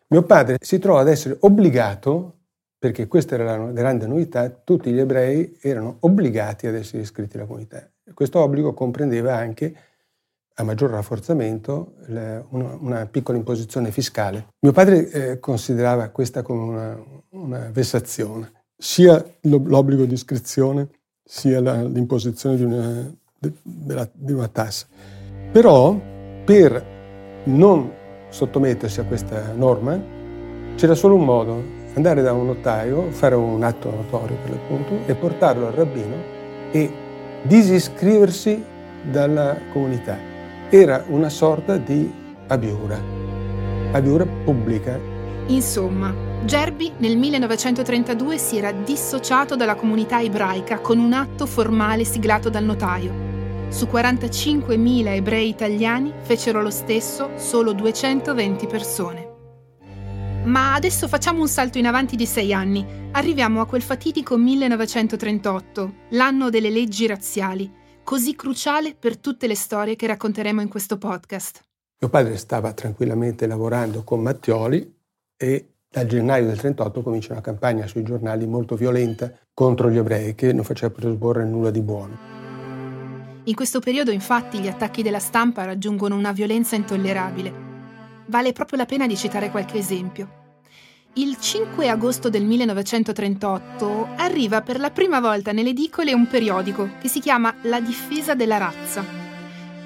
Mio 0.08 0.22
padre 0.22 0.56
si 0.60 0.78
trova 0.78 1.00
ad 1.00 1.08
essere 1.08 1.36
obbligato, 1.40 2.36
perché 2.78 3.08
questa 3.08 3.34
era 3.34 3.56
la 3.56 3.72
grande 3.72 4.06
novità, 4.06 4.48
tutti 4.48 4.92
gli 4.92 5.00
ebrei 5.00 5.58
erano 5.60 5.96
obbligati 6.00 6.66
ad 6.68 6.76
essere 6.76 7.02
iscritti 7.02 7.36
alla 7.36 7.46
comunità. 7.46 7.90
Questo 8.14 8.38
obbligo 8.38 8.72
comprendeva 8.72 9.34
anche 9.34 9.74
a 10.60 10.64
maggior 10.64 10.90
rafforzamento 10.90 11.94
una, 12.08 12.76
una, 12.80 13.06
piccola 13.06 13.38
imposizione 13.38 13.92
fiscale. 13.92 14.48
Mio 14.60 14.72
padre 14.72 15.08
eh, 15.10 15.38
considerava 15.38 16.08
questa 16.08 16.42
come 16.42 16.62
una, 16.62 17.02
una, 17.30 17.70
vessazione, 17.72 18.52
sia 18.76 19.24
l'obbligo 19.42 20.04
di 20.04 20.14
iscrizione 20.14 20.88
sia 21.24 21.60
la, 21.60 21.82
l'imposizione 21.82 22.56
di 22.56 22.64
una, 22.64 23.08
de, 23.38 23.52
de 23.62 24.10
di 24.14 24.32
una 24.32 24.48
tassa. 24.48 24.86
Però 25.52 25.96
per 26.44 26.96
non 27.44 27.92
sottomettersi 28.28 28.98
a 28.98 29.04
questa 29.04 29.52
norma 29.52 30.00
c'era 30.74 30.94
solo 30.94 31.14
un 31.14 31.24
modo, 31.24 31.62
andare 31.94 32.20
da 32.20 32.32
un 32.32 32.46
notaio, 32.46 33.10
fare 33.10 33.36
un 33.36 33.62
atto 33.62 33.90
notorio 33.90 34.36
per 34.42 34.50
l'appunto 34.50 35.06
e 35.06 35.14
portarlo 35.14 35.68
al 35.68 35.72
rabbino 35.72 36.16
e 36.72 36.92
disiscriversi 37.42 38.60
dalla 39.08 39.56
comunità 39.72 40.36
era 40.70 41.02
una 41.08 41.30
sorta 41.30 41.78
di 41.78 42.12
abiura, 42.48 43.00
abiura 43.92 44.26
pubblica. 44.26 45.00
Insomma, 45.46 46.14
Gerbi 46.44 46.92
nel 46.98 47.16
1932 47.16 48.36
si 48.36 48.58
era 48.58 48.70
dissociato 48.72 49.56
dalla 49.56 49.76
comunità 49.76 50.20
ebraica 50.20 50.78
con 50.80 50.98
un 50.98 51.14
atto 51.14 51.46
formale 51.46 52.04
siglato 52.04 52.50
dal 52.50 52.64
notaio. 52.64 53.26
Su 53.68 53.86
45.000 53.86 55.14
ebrei 55.14 55.48
italiani 55.48 56.12
fecero 56.20 56.60
lo 56.60 56.70
stesso 56.70 57.30
solo 57.36 57.72
220 57.72 58.66
persone. 58.66 59.26
Ma 60.44 60.74
adesso 60.74 61.08
facciamo 61.08 61.40
un 61.40 61.48
salto 61.48 61.78
in 61.78 61.86
avanti 61.86 62.14
di 62.14 62.26
sei 62.26 62.52
anni. 62.52 62.84
Arriviamo 63.12 63.60
a 63.60 63.66
quel 63.66 63.82
fatidico 63.82 64.36
1938, 64.36 65.94
l'anno 66.10 66.50
delle 66.50 66.70
leggi 66.70 67.06
razziali, 67.06 67.70
così 68.08 68.34
cruciale 68.34 68.94
per 68.94 69.18
tutte 69.18 69.46
le 69.46 69.54
storie 69.54 69.94
che 69.94 70.06
racconteremo 70.06 70.62
in 70.62 70.68
questo 70.68 70.96
podcast. 70.96 71.60
Mio 72.00 72.08
padre 72.08 72.38
stava 72.38 72.72
tranquillamente 72.72 73.46
lavorando 73.46 74.02
con 74.02 74.22
Mattioli 74.22 74.96
e 75.36 75.72
dal 75.86 76.06
gennaio 76.06 76.46
del 76.46 76.56
38 76.56 77.02
comincia 77.02 77.32
una 77.32 77.42
campagna 77.42 77.86
sui 77.86 78.02
giornali 78.02 78.46
molto 78.46 78.76
violenta 78.76 79.30
contro 79.52 79.90
gli 79.90 79.98
ebrei 79.98 80.34
che 80.34 80.54
non 80.54 80.64
faceva 80.64 80.90
presupporre 80.90 81.44
nulla 81.44 81.70
di 81.70 81.82
buono. 81.82 82.16
In 83.44 83.54
questo 83.54 83.78
periodo 83.78 84.10
infatti 84.10 84.58
gli 84.58 84.68
attacchi 84.68 85.02
della 85.02 85.18
stampa 85.18 85.66
raggiungono 85.66 86.16
una 86.16 86.32
violenza 86.32 86.76
intollerabile. 86.76 87.52
Vale 88.24 88.52
proprio 88.52 88.78
la 88.78 88.86
pena 88.86 89.06
di 89.06 89.18
citare 89.18 89.50
qualche 89.50 89.76
esempio. 89.76 90.47
Il 91.18 91.36
5 91.36 91.88
agosto 91.88 92.30
del 92.30 92.44
1938 92.44 94.10
arriva 94.18 94.62
per 94.62 94.78
la 94.78 94.90
prima 94.92 95.18
volta 95.18 95.50
nelle 95.50 95.70
edicole 95.70 96.12
un 96.12 96.28
periodico 96.28 96.90
che 97.00 97.08
si 97.08 97.18
chiama 97.18 97.52
La 97.62 97.80
difesa 97.80 98.36
della 98.36 98.56
razza. 98.56 99.04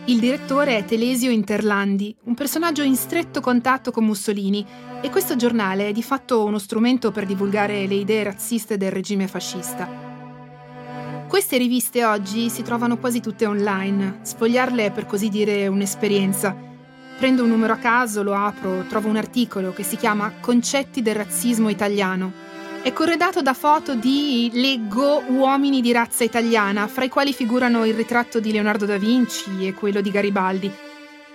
Il 0.04 0.20
direttore 0.20 0.76
è 0.76 0.84
Telesio 0.84 1.30
Interlandi, 1.30 2.14
un 2.24 2.34
personaggio 2.34 2.82
in 2.82 2.96
stretto 2.96 3.40
contatto 3.40 3.92
con 3.92 4.04
Mussolini, 4.04 4.62
e 5.00 5.08
questo 5.08 5.34
giornale 5.34 5.88
è 5.88 5.92
di 5.92 6.02
fatto 6.02 6.44
uno 6.44 6.58
strumento 6.58 7.12
per 7.12 7.24
divulgare 7.24 7.86
le 7.86 7.94
idee 7.94 8.24
razziste 8.24 8.76
del 8.76 8.92
regime 8.92 9.26
fascista. 9.26 9.88
Queste 11.28 11.56
riviste 11.56 12.04
oggi 12.04 12.50
si 12.50 12.60
trovano 12.60 12.98
quasi 12.98 13.20
tutte 13.20 13.46
online, 13.46 14.18
sfogliarle 14.20 14.84
è 14.84 14.90
per 14.90 15.06
così 15.06 15.30
dire 15.30 15.66
un'esperienza 15.66 16.71
Prendo 17.22 17.44
un 17.44 17.50
numero 17.50 17.74
a 17.74 17.76
caso, 17.76 18.24
lo 18.24 18.34
apro, 18.34 18.84
trovo 18.88 19.08
un 19.08 19.14
articolo 19.14 19.72
che 19.72 19.84
si 19.84 19.94
chiama 19.94 20.32
Concetti 20.40 21.02
del 21.02 21.14
razzismo 21.14 21.68
italiano. 21.68 22.32
È 22.82 22.92
corredato 22.92 23.42
da 23.42 23.54
foto 23.54 23.94
di, 23.94 24.50
leggo, 24.52 25.22
uomini 25.28 25.80
di 25.80 25.92
razza 25.92 26.24
italiana, 26.24 26.88
fra 26.88 27.04
i 27.04 27.08
quali 27.08 27.32
figurano 27.32 27.84
il 27.84 27.94
ritratto 27.94 28.40
di 28.40 28.50
Leonardo 28.50 28.86
da 28.86 28.98
Vinci 28.98 29.68
e 29.68 29.72
quello 29.72 30.00
di 30.00 30.10
Garibaldi. 30.10 30.68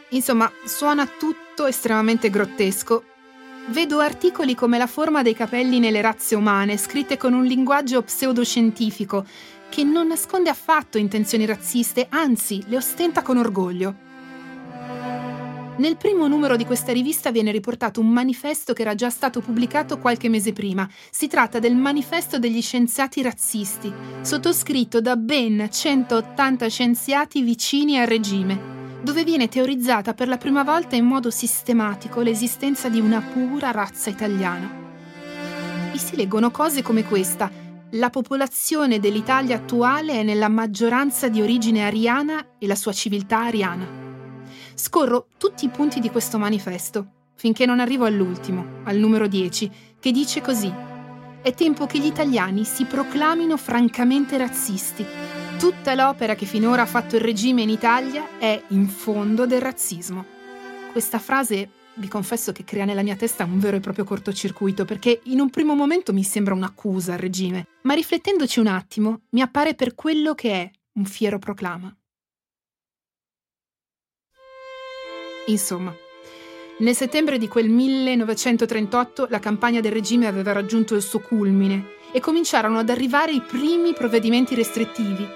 Insomma, 0.09 0.51
suona 0.65 1.07
tutto 1.07 1.65
estremamente 1.65 2.29
grottesco. 2.29 3.05
Vedo 3.67 3.99
articoli 3.99 4.55
come 4.55 4.77
La 4.77 4.87
forma 4.87 5.21
dei 5.21 5.35
capelli 5.35 5.79
nelle 5.79 6.01
razze 6.01 6.35
umane, 6.35 6.75
scritte 6.75 7.15
con 7.15 7.31
un 7.31 7.45
linguaggio 7.45 8.01
pseudoscientifico, 8.01 9.25
che 9.69 9.85
non 9.85 10.07
nasconde 10.07 10.49
affatto 10.49 10.97
intenzioni 10.97 11.45
razziste, 11.45 12.07
anzi 12.09 12.61
le 12.67 12.75
ostenta 12.75 13.21
con 13.21 13.37
orgoglio. 13.37 14.06
Nel 15.77 15.95
primo 15.95 16.27
numero 16.27 16.55
di 16.55 16.65
questa 16.65 16.91
rivista 16.91 17.29
viene 17.29 17.51
riportato 17.51 18.01
un 18.01 18.09
manifesto 18.09 18.73
che 18.73 18.81
era 18.81 18.95
già 18.95 19.11
stato 19.11 19.41
pubblicato 19.41 19.99
qualche 19.99 20.27
mese 20.27 20.51
prima. 20.51 20.89
Si 21.11 21.27
tratta 21.27 21.59
del 21.59 21.75
Manifesto 21.75 22.39
degli 22.39 22.63
scienziati 22.63 23.21
razzisti, 23.21 23.93
sottoscritto 24.21 25.01
da 25.01 25.15
ben 25.15 25.67
180 25.69 26.67
scienziati 26.67 27.43
vicini 27.43 27.99
al 27.99 28.07
regime, 28.07 28.59
dove 29.03 29.23
viene 29.23 29.49
teorizzata 29.49 30.15
per 30.15 30.27
la 30.27 30.37
prima 30.37 30.63
volta 30.63 30.95
in 30.95 31.05
modo 31.05 31.29
sistematico 31.29 32.21
l'esistenza 32.21 32.89
di 32.89 32.99
una 32.99 33.21
pura 33.21 33.69
razza 33.69 34.09
italiana. 34.09 34.85
Vi 35.91 35.99
si 35.99 36.15
leggono 36.15 36.49
cose 36.49 36.81
come 36.81 37.03
questa. 37.03 37.51
La 37.91 38.09
popolazione 38.09 38.99
dell'Italia 38.99 39.57
attuale 39.57 40.13
è 40.13 40.23
nella 40.23 40.49
maggioranza 40.49 41.29
di 41.29 41.39
origine 41.39 41.85
ariana 41.85 42.57
e 42.57 42.65
la 42.65 42.75
sua 42.75 42.93
civiltà 42.93 43.41
ariana. 43.43 44.06
Scorro 44.79 45.29
tutti 45.39 45.65
i 45.65 45.69
punti 45.69 45.99
di 45.99 46.11
questo 46.11 46.37
manifesto, 46.37 47.31
finché 47.33 47.65
non 47.65 47.79
arrivo 47.79 48.05
all'ultimo, 48.05 48.83
al 48.83 48.97
numero 48.97 49.27
10, 49.27 49.71
che 49.99 50.11
dice 50.11 50.39
così. 50.39 50.71
È 51.41 51.51
tempo 51.55 51.87
che 51.87 51.97
gli 51.97 52.05
italiani 52.05 52.63
si 52.63 52.85
proclamino 52.85 53.57
francamente 53.57 54.37
razzisti. 54.37 55.03
Tutta 55.57 55.95
l'opera 55.95 56.35
che 56.35 56.45
finora 56.45 56.83
ha 56.83 56.85
fatto 56.85 57.15
il 57.15 57.23
regime 57.23 57.63
in 57.63 57.69
Italia 57.69 58.37
è 58.37 58.61
in 58.67 58.87
fondo 58.87 59.47
del 59.47 59.61
razzismo. 59.61 60.23
Questa 60.91 61.17
frase 61.17 61.71
vi 61.95 62.07
confesso 62.07 62.51
che 62.51 62.63
crea 62.63 62.85
nella 62.85 63.01
mia 63.01 63.15
testa 63.15 63.45
un 63.45 63.57
vero 63.57 63.77
e 63.77 63.79
proprio 63.79 64.03
cortocircuito, 64.03 64.85
perché 64.85 65.21
in 65.23 65.39
un 65.39 65.49
primo 65.49 65.73
momento 65.73 66.13
mi 66.13 66.23
sembra 66.23 66.53
un'accusa 66.53 67.13
al 67.13 67.19
regime, 67.19 67.65
ma 67.81 67.95
riflettendoci 67.95 68.59
un 68.59 68.67
attimo 68.67 69.21
mi 69.31 69.41
appare 69.41 69.73
per 69.73 69.95
quello 69.95 70.35
che 70.35 70.51
è 70.51 70.71
un 70.93 71.05
fiero 71.05 71.39
proclama. 71.39 71.91
Insomma, 75.47 75.95
nel 76.79 76.95
settembre 76.95 77.37
di 77.37 77.47
quel 77.47 77.69
1938 77.69 79.27
la 79.29 79.39
campagna 79.39 79.81
del 79.81 79.91
regime 79.91 80.27
aveva 80.27 80.51
raggiunto 80.51 80.93
il 80.95 81.01
suo 81.01 81.19
culmine 81.19 81.95
e 82.11 82.19
cominciarono 82.19 82.77
ad 82.79 82.89
arrivare 82.89 83.31
i 83.31 83.41
primi 83.41 83.93
provvedimenti 83.93 84.55
restrittivi. 84.55 85.27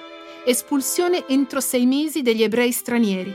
Espulsione 0.45 1.25
entro 1.27 1.59
sei 1.59 1.85
mesi 1.85 2.21
degli 2.21 2.43
ebrei 2.43 2.71
stranieri, 2.71 3.33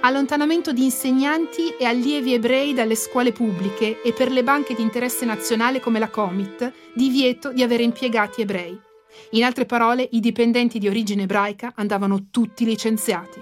allontanamento 0.00 0.72
di 0.72 0.84
insegnanti 0.84 1.74
e 1.78 1.84
allievi 1.84 2.34
ebrei 2.34 2.74
dalle 2.74 2.94
scuole 2.94 3.32
pubbliche 3.32 4.02
e 4.02 4.12
per 4.12 4.30
le 4.30 4.44
banche 4.44 4.74
di 4.74 4.82
interesse 4.82 5.24
nazionale 5.24 5.80
come 5.80 5.98
la 5.98 6.08
Comit, 6.08 6.72
divieto 6.94 7.52
di 7.52 7.62
avere 7.62 7.82
impiegati 7.82 8.40
ebrei. 8.40 8.78
In 9.30 9.42
altre 9.42 9.66
parole, 9.66 10.08
i 10.12 10.20
dipendenti 10.20 10.78
di 10.78 10.86
origine 10.86 11.22
ebraica 11.22 11.72
andavano 11.74 12.26
tutti 12.30 12.64
licenziati. 12.64 13.40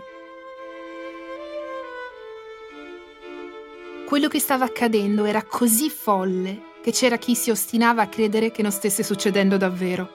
Quello 4.07 4.29
che 4.29 4.39
stava 4.39 4.65
accadendo 4.65 5.25
era 5.25 5.43
così 5.43 5.91
folle 5.91 6.75
che 6.81 6.93
c'era 6.93 7.17
chi 7.17 7.35
si 7.35 7.51
ostinava 7.51 8.03
a 8.03 8.09
credere 8.09 8.53
che 8.53 8.63
non 8.63 8.71
stesse 8.71 9.03
succedendo 9.03 9.57
davvero. 9.57 10.11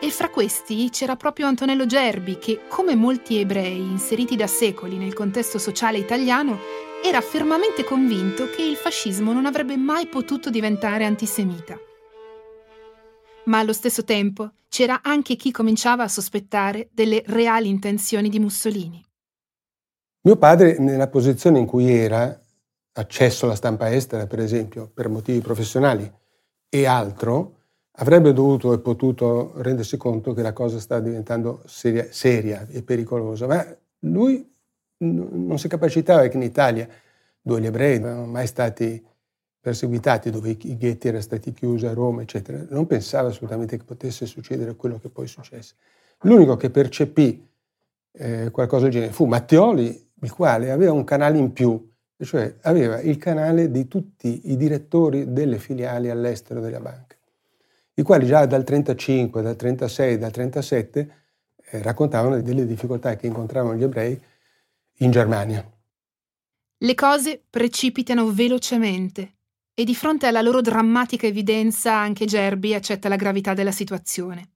E 0.00 0.10
fra 0.10 0.30
questi 0.30 0.88
c'era 0.90 1.16
proprio 1.16 1.48
Antonello 1.48 1.86
Gerbi 1.86 2.38
che, 2.38 2.60
come 2.68 2.94
molti 2.94 3.38
ebrei 3.38 3.80
inseriti 3.80 4.36
da 4.36 4.46
secoli 4.46 4.96
nel 4.96 5.12
contesto 5.12 5.58
sociale 5.58 5.98
italiano, 5.98 6.56
era 7.02 7.20
fermamente 7.20 7.82
convinto 7.82 8.48
che 8.48 8.62
il 8.62 8.76
fascismo 8.76 9.32
non 9.32 9.44
avrebbe 9.44 9.76
mai 9.76 10.06
potuto 10.06 10.48
diventare 10.48 11.04
antisemita. 11.04 11.76
Ma 13.46 13.58
allo 13.58 13.72
stesso 13.72 14.04
tempo 14.04 14.52
c'era 14.68 15.00
anche 15.02 15.34
chi 15.34 15.50
cominciava 15.50 16.04
a 16.04 16.08
sospettare 16.08 16.90
delle 16.92 17.24
reali 17.26 17.68
intenzioni 17.68 18.28
di 18.28 18.38
Mussolini. 18.38 19.04
Mio 20.20 20.36
padre, 20.36 20.78
nella 20.78 21.08
posizione 21.08 21.58
in 21.58 21.66
cui 21.66 21.90
era, 21.90 22.40
accesso 22.96 23.44
alla 23.44 23.54
stampa 23.54 23.92
estera, 23.92 24.26
per 24.26 24.40
esempio, 24.40 24.90
per 24.92 25.08
motivi 25.08 25.40
professionali 25.40 26.10
e 26.68 26.86
altro, 26.86 27.54
avrebbe 27.98 28.32
dovuto 28.32 28.72
e 28.72 28.78
potuto 28.78 29.52
rendersi 29.56 29.96
conto 29.96 30.32
che 30.32 30.42
la 30.42 30.52
cosa 30.52 30.78
sta 30.78 31.00
diventando 31.00 31.62
seria, 31.66 32.06
seria 32.10 32.66
e 32.68 32.82
pericolosa, 32.82 33.46
ma 33.46 33.64
lui 34.00 34.54
non 34.98 35.58
si 35.58 35.68
capacitava 35.68 36.26
che 36.28 36.36
in 36.36 36.42
Italia, 36.42 36.88
dove 37.40 37.60
gli 37.60 37.66
ebrei 37.66 37.98
non 37.98 38.10
erano 38.10 38.26
mai 38.26 38.46
stati 38.46 39.04
perseguitati, 39.60 40.30
dove 40.30 40.50
i 40.50 40.76
ghetti 40.76 41.08
erano 41.08 41.22
stati 41.22 41.52
chiusi 41.52 41.86
a 41.86 41.92
Roma, 41.92 42.22
eccetera, 42.22 42.64
non 42.70 42.86
pensava 42.86 43.28
assolutamente 43.28 43.76
che 43.76 43.84
potesse 43.84 44.24
succedere 44.24 44.76
quello 44.76 44.98
che 44.98 45.08
poi 45.08 45.26
successe. 45.26 45.74
L'unico 46.20 46.56
che 46.56 46.70
percepì 46.70 47.46
eh, 48.12 48.50
qualcosa 48.50 48.84
del 48.84 48.92
genere 48.92 49.12
fu 49.12 49.26
Mattioli, 49.26 50.10
il 50.22 50.32
quale 50.32 50.70
aveva 50.70 50.92
un 50.92 51.04
canale 51.04 51.36
in 51.36 51.52
più, 51.52 51.94
cioè 52.22 52.56
aveva 52.62 53.00
il 53.00 53.16
canale 53.18 53.70
di 53.70 53.88
tutti 53.88 54.50
i 54.50 54.56
direttori 54.56 55.32
delle 55.32 55.58
filiali 55.58 56.10
all'estero 56.10 56.60
della 56.60 56.80
banca 56.80 57.16
i 57.98 58.02
quali 58.02 58.26
già 58.26 58.44
dal 58.44 58.62
35, 58.62 59.40
dal 59.40 59.56
36, 59.56 60.18
dal 60.18 60.30
37 60.30 61.14
eh, 61.56 61.82
raccontavano 61.82 62.40
delle 62.42 62.66
difficoltà 62.66 63.16
che 63.16 63.26
incontravano 63.26 63.74
gli 63.74 63.82
ebrei 63.82 64.20
in 64.98 65.10
Germania. 65.10 65.66
Le 66.78 66.94
cose 66.94 67.42
precipitano 67.48 68.30
velocemente 68.30 69.36
e 69.72 69.84
di 69.84 69.94
fronte 69.94 70.26
alla 70.26 70.42
loro 70.42 70.60
drammatica 70.60 71.26
evidenza 71.26 71.94
anche 71.94 72.26
Gerbi 72.26 72.74
accetta 72.74 73.08
la 73.08 73.16
gravità 73.16 73.54
della 73.54 73.72
situazione. 73.72 74.55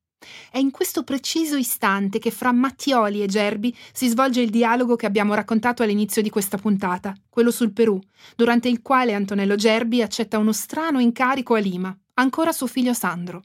È 0.50 0.58
in 0.58 0.70
questo 0.70 1.02
preciso 1.02 1.56
istante 1.56 2.18
che 2.18 2.30
fra 2.30 2.52
Mattioli 2.52 3.22
e 3.22 3.26
Gerbi 3.26 3.74
si 3.92 4.08
svolge 4.08 4.40
il 4.40 4.50
dialogo 4.50 4.96
che 4.96 5.06
abbiamo 5.06 5.34
raccontato 5.34 5.82
all'inizio 5.82 6.20
di 6.20 6.30
questa 6.30 6.58
puntata, 6.58 7.14
quello 7.28 7.50
sul 7.50 7.72
Perù, 7.72 7.98
durante 8.36 8.68
il 8.68 8.82
quale 8.82 9.14
Antonello 9.14 9.54
Gerbi 9.54 10.02
accetta 10.02 10.38
uno 10.38 10.52
strano 10.52 11.00
incarico 11.00 11.54
a 11.54 11.58
Lima, 11.58 11.96
ancora 12.14 12.52
suo 12.52 12.66
figlio 12.66 12.92
Sandro. 12.92 13.42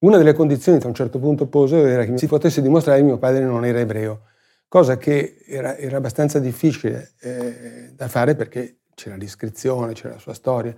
Una 0.00 0.18
delle 0.18 0.34
condizioni 0.34 0.78
che 0.78 0.84
a 0.84 0.88
un 0.88 0.94
certo 0.94 1.18
punto 1.18 1.46
pose 1.46 1.78
era 1.78 2.04
che 2.04 2.18
si 2.18 2.26
potesse 2.26 2.60
dimostrare 2.60 2.98
che 2.98 3.06
mio 3.06 3.18
padre 3.18 3.44
non 3.44 3.64
era 3.64 3.80
ebreo, 3.80 4.24
cosa 4.68 4.98
che 4.98 5.38
era, 5.46 5.76
era 5.76 5.96
abbastanza 5.96 6.38
difficile 6.38 7.14
eh, 7.20 7.92
da 7.94 8.08
fare 8.08 8.34
perché 8.34 8.80
c'era 8.94 9.16
l'iscrizione, 9.16 9.94
c'era 9.94 10.14
la 10.14 10.20
sua 10.20 10.34
storia, 10.34 10.76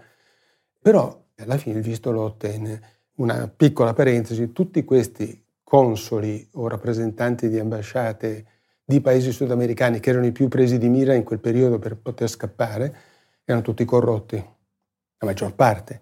però 0.80 1.26
alla 1.38 1.56
fine 1.56 1.78
il 1.78 1.82
visto 1.82 2.12
lo 2.12 2.22
ottenne. 2.22 2.97
Una 3.18 3.48
piccola 3.48 3.94
parentesi, 3.94 4.52
tutti 4.52 4.84
questi 4.84 5.44
consoli 5.64 6.48
o 6.52 6.68
rappresentanti 6.68 7.48
di 7.48 7.58
ambasciate 7.58 8.46
di 8.84 9.00
paesi 9.00 9.32
sudamericani 9.32 10.00
che 10.00 10.10
erano 10.10 10.26
i 10.26 10.32
più 10.32 10.48
presi 10.48 10.78
di 10.78 10.88
mira 10.88 11.14
in 11.14 11.24
quel 11.24 11.40
periodo 11.40 11.78
per 11.78 11.96
poter 11.96 12.28
scappare, 12.28 12.96
erano 13.44 13.64
tutti 13.64 13.84
corrotti, 13.84 14.36
la 14.36 15.26
maggior 15.26 15.54
parte 15.54 16.00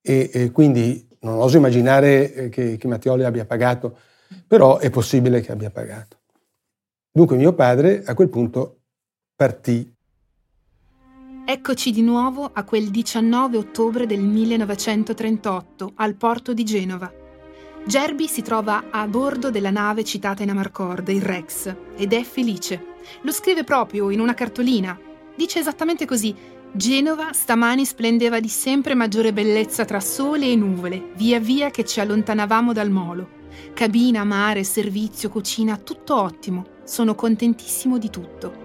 e, 0.00 0.30
e 0.32 0.50
quindi 0.50 1.06
non 1.20 1.38
oso 1.38 1.58
immaginare 1.58 2.32
eh, 2.32 2.48
che, 2.48 2.76
che 2.76 2.88
Mattioli 2.88 3.24
abbia 3.24 3.44
pagato, 3.44 3.98
però 4.46 4.78
è 4.78 4.90
possibile 4.90 5.40
che 5.40 5.52
abbia 5.52 5.70
pagato. 5.70 6.18
Dunque 7.10 7.36
mio 7.36 7.52
padre 7.54 8.02
a 8.04 8.14
quel 8.14 8.28
punto 8.28 8.80
partì. 9.36 9.93
Eccoci 11.46 11.90
di 11.90 12.00
nuovo 12.00 12.50
a 12.50 12.64
quel 12.64 12.88
19 12.88 13.58
ottobre 13.58 14.06
del 14.06 14.20
1938 14.20 15.92
al 15.96 16.14
porto 16.14 16.54
di 16.54 16.64
Genova. 16.64 17.12
Gerbi 17.84 18.26
si 18.28 18.40
trova 18.40 18.84
a 18.90 19.06
bordo 19.06 19.50
della 19.50 19.70
nave 19.70 20.04
citata 20.04 20.42
in 20.42 20.48
Amarcord, 20.48 21.06
il 21.08 21.20
Rex, 21.20 21.74
ed 21.96 22.14
è 22.14 22.22
felice. 22.22 22.94
Lo 23.20 23.30
scrive 23.30 23.62
proprio 23.62 24.08
in 24.08 24.20
una 24.20 24.32
cartolina. 24.32 24.98
Dice 25.36 25.58
esattamente 25.58 26.06
così: 26.06 26.34
Genova 26.72 27.34
stamani 27.34 27.84
splendeva 27.84 28.40
di 28.40 28.48
sempre 28.48 28.94
maggiore 28.94 29.34
bellezza 29.34 29.84
tra 29.84 30.00
sole 30.00 30.50
e 30.50 30.56
nuvole, 30.56 31.10
via 31.16 31.40
via 31.40 31.68
che 31.68 31.84
ci 31.84 32.00
allontanavamo 32.00 32.72
dal 32.72 32.88
molo. 32.88 33.28
Cabina, 33.74 34.24
mare, 34.24 34.64
servizio, 34.64 35.28
cucina, 35.28 35.76
tutto 35.76 36.18
ottimo. 36.18 36.64
Sono 36.84 37.14
contentissimo 37.14 37.98
di 37.98 38.08
tutto. 38.08 38.63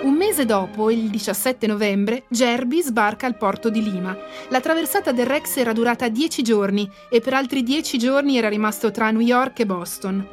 Un 0.00 0.14
mese 0.14 0.44
dopo, 0.44 0.90
il 0.90 1.10
17 1.10 1.66
novembre, 1.66 2.24
Gerbi 2.28 2.80
sbarca 2.82 3.26
al 3.26 3.36
porto 3.36 3.68
di 3.68 3.82
Lima. 3.82 4.16
La 4.48 4.60
traversata 4.60 5.10
del 5.10 5.26
Rex 5.26 5.56
era 5.56 5.72
durata 5.72 6.08
dieci 6.08 6.42
giorni 6.42 6.88
e 7.10 7.20
per 7.20 7.34
altri 7.34 7.64
dieci 7.64 7.98
giorni 7.98 8.38
era 8.38 8.48
rimasto 8.48 8.92
tra 8.92 9.10
New 9.10 9.20
York 9.20 9.58
e 9.58 9.66
Boston. 9.66 10.26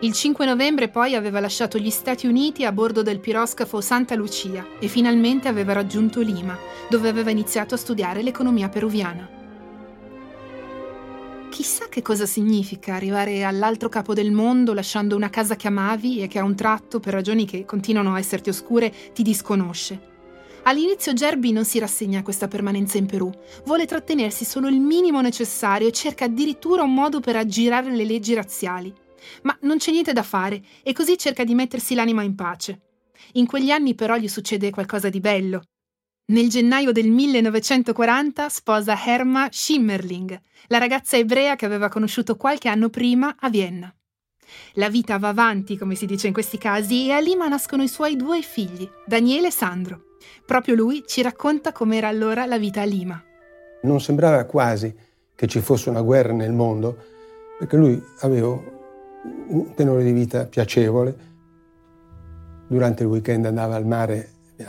Il 0.00 0.12
5 0.12 0.44
novembre 0.44 0.88
poi 0.88 1.14
aveva 1.14 1.40
lasciato 1.40 1.78
gli 1.78 1.90
Stati 1.90 2.26
Uniti 2.26 2.66
a 2.66 2.72
bordo 2.72 3.02
del 3.02 3.18
piroscafo 3.18 3.80
Santa 3.80 4.14
Lucia 4.14 4.64
e 4.78 4.88
finalmente 4.88 5.48
aveva 5.48 5.72
raggiunto 5.72 6.20
Lima, 6.20 6.56
dove 6.90 7.08
aveva 7.08 7.30
iniziato 7.30 7.74
a 7.74 7.78
studiare 7.78 8.22
l'economia 8.22 8.68
peruviana. 8.68 9.37
Chissà 11.50 11.88
che 11.88 12.02
cosa 12.02 12.26
significa 12.26 12.94
arrivare 12.94 13.42
all'altro 13.42 13.88
capo 13.88 14.14
del 14.14 14.30
mondo 14.30 14.74
lasciando 14.74 15.16
una 15.16 15.30
casa 15.30 15.56
che 15.56 15.66
amavi 15.66 16.22
e 16.22 16.28
che 16.28 16.38
a 16.38 16.44
un 16.44 16.54
tratto, 16.54 17.00
per 17.00 17.14
ragioni 17.14 17.46
che 17.46 17.64
continuano 17.64 18.14
a 18.14 18.18
esserti 18.18 18.48
oscure, 18.50 18.92
ti 19.12 19.22
disconosce. 19.22 20.16
All'inizio 20.64 21.14
Gerby 21.14 21.50
non 21.50 21.64
si 21.64 21.78
rassegna 21.78 22.20
a 22.20 22.22
questa 22.22 22.46
permanenza 22.46 22.98
in 22.98 23.06
Perù, 23.06 23.30
vuole 23.64 23.86
trattenersi 23.86 24.44
solo 24.44 24.68
il 24.68 24.78
minimo 24.78 25.20
necessario 25.20 25.88
e 25.88 25.92
cerca 25.92 26.26
addirittura 26.26 26.82
un 26.82 26.92
modo 26.92 27.20
per 27.20 27.36
aggirare 27.36 27.90
le 27.90 28.04
leggi 28.04 28.34
razziali. 28.34 28.92
Ma 29.42 29.56
non 29.62 29.78
c'è 29.78 29.90
niente 29.90 30.12
da 30.12 30.22
fare 30.22 30.62
e 30.82 30.92
così 30.92 31.16
cerca 31.16 31.42
di 31.42 31.54
mettersi 31.54 31.94
l'anima 31.94 32.22
in 32.22 32.34
pace. 32.34 32.80
In 33.32 33.46
quegli 33.46 33.70
anni 33.70 33.94
però 33.94 34.16
gli 34.16 34.28
succede 34.28 34.70
qualcosa 34.70 35.08
di 35.08 35.20
bello. 35.20 35.62
Nel 36.30 36.50
gennaio 36.50 36.92
del 36.92 37.08
1940 37.08 38.50
sposa 38.50 38.94
Herma 39.02 39.48
Schimmerling, 39.50 40.38
la 40.66 40.76
ragazza 40.76 41.16
ebrea 41.16 41.56
che 41.56 41.64
aveva 41.64 41.88
conosciuto 41.88 42.36
qualche 42.36 42.68
anno 42.68 42.90
prima 42.90 43.36
a 43.38 43.48
Vienna. 43.48 43.90
La 44.74 44.90
vita 44.90 45.18
va 45.18 45.28
avanti, 45.28 45.78
come 45.78 45.94
si 45.94 46.04
dice 46.04 46.26
in 46.26 46.34
questi 46.34 46.58
casi, 46.58 47.06
e 47.08 47.12
a 47.12 47.18
Lima 47.18 47.48
nascono 47.48 47.82
i 47.82 47.88
suoi 47.88 48.14
due 48.16 48.42
figli, 48.42 48.86
Daniele 49.06 49.46
e 49.46 49.50
Sandro. 49.50 50.02
Proprio 50.44 50.74
lui 50.74 51.02
ci 51.06 51.22
racconta 51.22 51.72
com'era 51.72 52.08
allora 52.08 52.44
la 52.44 52.58
vita 52.58 52.82
a 52.82 52.84
Lima. 52.84 53.24
Non 53.84 53.98
sembrava 53.98 54.44
quasi 54.44 54.94
che 55.34 55.46
ci 55.46 55.60
fosse 55.60 55.88
una 55.88 56.02
guerra 56.02 56.34
nel 56.34 56.52
mondo, 56.52 56.94
perché 57.58 57.78
lui 57.78 57.98
aveva 58.18 58.48
un 58.48 59.72
tenore 59.74 60.04
di 60.04 60.12
vita 60.12 60.44
piacevole. 60.44 61.16
Durante 62.66 63.04
il 63.04 63.08
weekend 63.08 63.46
andava 63.46 63.76
al 63.76 63.86
mare, 63.86 64.32
eh, 64.56 64.66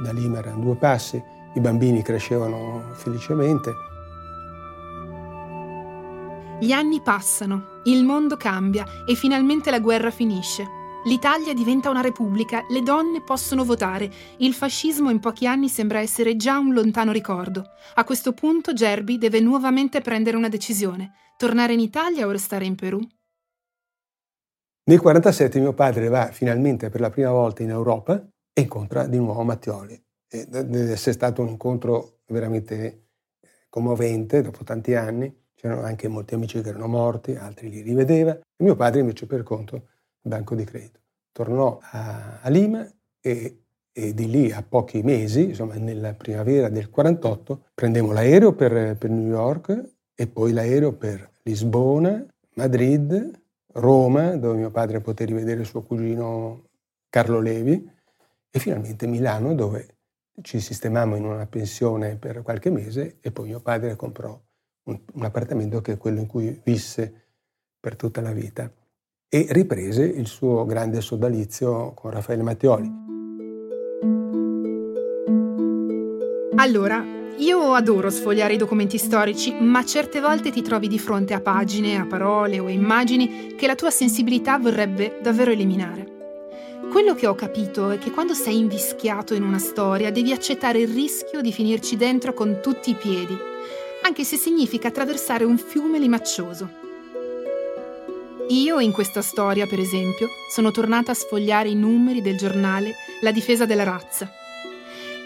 da 0.00 0.12
Lima 0.12 0.38
erano 0.38 0.62
due 0.62 0.76
passi, 0.76 1.22
i 1.54 1.60
bambini 1.60 2.02
crescevano 2.02 2.92
felicemente. 2.94 3.72
Gli 6.60 6.72
anni 6.72 7.00
passano, 7.00 7.80
il 7.84 8.04
mondo 8.04 8.36
cambia 8.36 8.84
e 9.04 9.14
finalmente 9.14 9.70
la 9.70 9.80
guerra 9.80 10.10
finisce. 10.10 10.80
L'Italia 11.04 11.52
diventa 11.52 11.90
una 11.90 12.00
repubblica, 12.00 12.64
le 12.68 12.82
donne 12.82 13.22
possono 13.22 13.64
votare, 13.64 14.08
il 14.38 14.54
fascismo 14.54 15.10
in 15.10 15.18
pochi 15.18 15.48
anni 15.48 15.68
sembra 15.68 15.98
essere 15.98 16.36
già 16.36 16.58
un 16.58 16.72
lontano 16.72 17.10
ricordo. 17.10 17.70
A 17.94 18.04
questo 18.04 18.32
punto 18.32 18.72
Gerbi 18.72 19.18
deve 19.18 19.40
nuovamente 19.40 20.00
prendere 20.00 20.36
una 20.36 20.48
decisione, 20.48 21.14
tornare 21.36 21.72
in 21.72 21.80
Italia 21.80 22.26
o 22.26 22.30
restare 22.30 22.64
in 22.64 22.76
Perù? 22.76 22.98
Nel 24.84 24.98
1947 24.98 25.60
mio 25.60 25.72
padre 25.72 26.08
va 26.08 26.26
finalmente 26.26 26.88
per 26.88 27.00
la 27.00 27.10
prima 27.10 27.30
volta 27.30 27.64
in 27.64 27.70
Europa 27.70 28.24
e 28.52 28.60
incontra 28.60 29.06
di 29.06 29.18
nuovo 29.18 29.42
Mattioli. 29.42 30.00
E 30.28 30.46
deve 30.46 30.92
essere 30.92 31.12
stato 31.12 31.42
un 31.42 31.48
incontro 31.48 32.20
veramente 32.26 32.74
eh, 33.40 33.48
commovente 33.68 34.42
dopo 34.42 34.64
tanti 34.64 34.94
anni. 34.94 35.34
C'erano 35.54 35.82
anche 35.82 36.08
molti 36.08 36.34
amici 36.34 36.60
che 36.60 36.68
erano 36.68 36.88
morti, 36.88 37.34
altri 37.34 37.68
li 37.68 37.82
rivedeva. 37.82 38.32
E 38.32 38.64
mio 38.64 38.74
padre 38.74 39.00
invece 39.00 39.26
per 39.26 39.42
conto 39.42 39.88
banco 40.20 40.54
di 40.54 40.64
credito. 40.64 41.00
Tornò 41.32 41.78
a, 41.80 42.40
a 42.40 42.48
Lima 42.48 42.86
e, 43.20 43.64
e, 43.92 44.14
di 44.14 44.28
lì 44.28 44.52
a 44.52 44.62
pochi 44.62 45.02
mesi, 45.02 45.50
insomma 45.50 45.74
nella 45.74 46.14
primavera 46.14 46.68
del 46.68 46.90
48, 46.90 47.66
prendemmo 47.74 48.12
l'aereo 48.12 48.52
per, 48.54 48.96
per 48.96 49.10
New 49.10 49.26
York 49.26 49.90
e 50.14 50.26
poi 50.26 50.52
l'aereo 50.52 50.92
per 50.92 51.30
Lisbona, 51.42 52.24
Madrid, 52.54 53.30
Roma, 53.74 54.36
dove 54.36 54.58
mio 54.58 54.70
padre 54.70 55.00
poté 55.00 55.24
rivedere 55.24 55.64
suo 55.64 55.82
cugino 55.82 56.68
Carlo 57.08 57.40
Levi, 57.40 57.90
e 58.54 58.58
finalmente 58.58 59.06
Milano, 59.06 59.54
dove 59.54 59.96
ci 60.42 60.60
sistemammo 60.60 61.16
in 61.16 61.24
una 61.24 61.46
pensione 61.46 62.16
per 62.16 62.42
qualche 62.42 62.70
mese 62.70 63.16
e 63.20 63.32
poi 63.32 63.48
mio 63.48 63.60
padre 63.60 63.96
comprò 63.96 64.38
un, 64.84 65.00
un 65.14 65.24
appartamento 65.24 65.80
che 65.80 65.92
è 65.92 65.96
quello 65.96 66.20
in 66.20 66.26
cui 66.26 66.60
visse 66.62 67.12
per 67.80 67.96
tutta 67.96 68.20
la 68.20 68.32
vita 68.32 68.70
e 69.28 69.46
riprese 69.48 70.04
il 70.04 70.26
suo 70.26 70.66
grande 70.66 71.00
sodalizio 71.00 71.92
con 71.94 72.10
Raffaele 72.10 72.42
Mattioli. 72.42 73.00
Allora, 76.56 77.02
io 77.38 77.72
adoro 77.72 78.10
sfogliare 78.10 78.52
i 78.52 78.58
documenti 78.58 78.98
storici, 78.98 79.54
ma 79.58 79.84
certe 79.84 80.20
volte 80.20 80.50
ti 80.50 80.60
trovi 80.60 80.86
di 80.86 80.98
fronte 80.98 81.32
a 81.32 81.40
pagine, 81.40 81.96
a 81.96 82.06
parole 82.06 82.60
o 82.60 82.66
a 82.66 82.70
immagini 82.70 83.54
che 83.56 83.66
la 83.66 83.74
tua 83.74 83.90
sensibilità 83.90 84.58
vorrebbe 84.58 85.18
davvero 85.22 85.50
eliminare. 85.50 86.21
Quello 86.90 87.14
che 87.14 87.26
ho 87.26 87.34
capito 87.34 87.90
è 87.90 87.98
che 87.98 88.10
quando 88.10 88.34
sei 88.34 88.58
invischiato 88.58 89.34
in 89.34 89.42
una 89.42 89.58
storia 89.58 90.10
devi 90.10 90.32
accettare 90.32 90.80
il 90.80 90.88
rischio 90.88 91.40
di 91.40 91.52
finirci 91.52 91.96
dentro 91.96 92.34
con 92.34 92.60
tutti 92.62 92.90
i 92.90 92.94
piedi, 92.94 93.36
anche 94.02 94.24
se 94.24 94.36
significa 94.36 94.88
attraversare 94.88 95.44
un 95.44 95.58
fiume 95.58 95.98
limaccioso. 95.98 96.80
Io 98.48 98.80
in 98.80 98.92
questa 98.92 99.22
storia, 99.22 99.66
per 99.66 99.78
esempio, 99.78 100.28
sono 100.50 100.70
tornata 100.70 101.12
a 101.12 101.14
sfogliare 101.14 101.68
i 101.68 101.74
numeri 101.74 102.20
del 102.20 102.36
giornale 102.36 102.94
La 103.22 103.32
difesa 103.32 103.64
della 103.64 103.84
razza. 103.84 104.30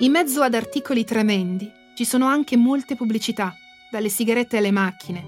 In 0.00 0.12
mezzo 0.12 0.42
ad 0.42 0.54
articoli 0.54 1.04
tremendi 1.04 1.72
ci 1.96 2.04
sono 2.04 2.26
anche 2.26 2.56
molte 2.56 2.94
pubblicità, 2.94 3.54
dalle 3.90 4.10
sigarette 4.10 4.58
alle 4.58 4.70
macchine, 4.70 5.24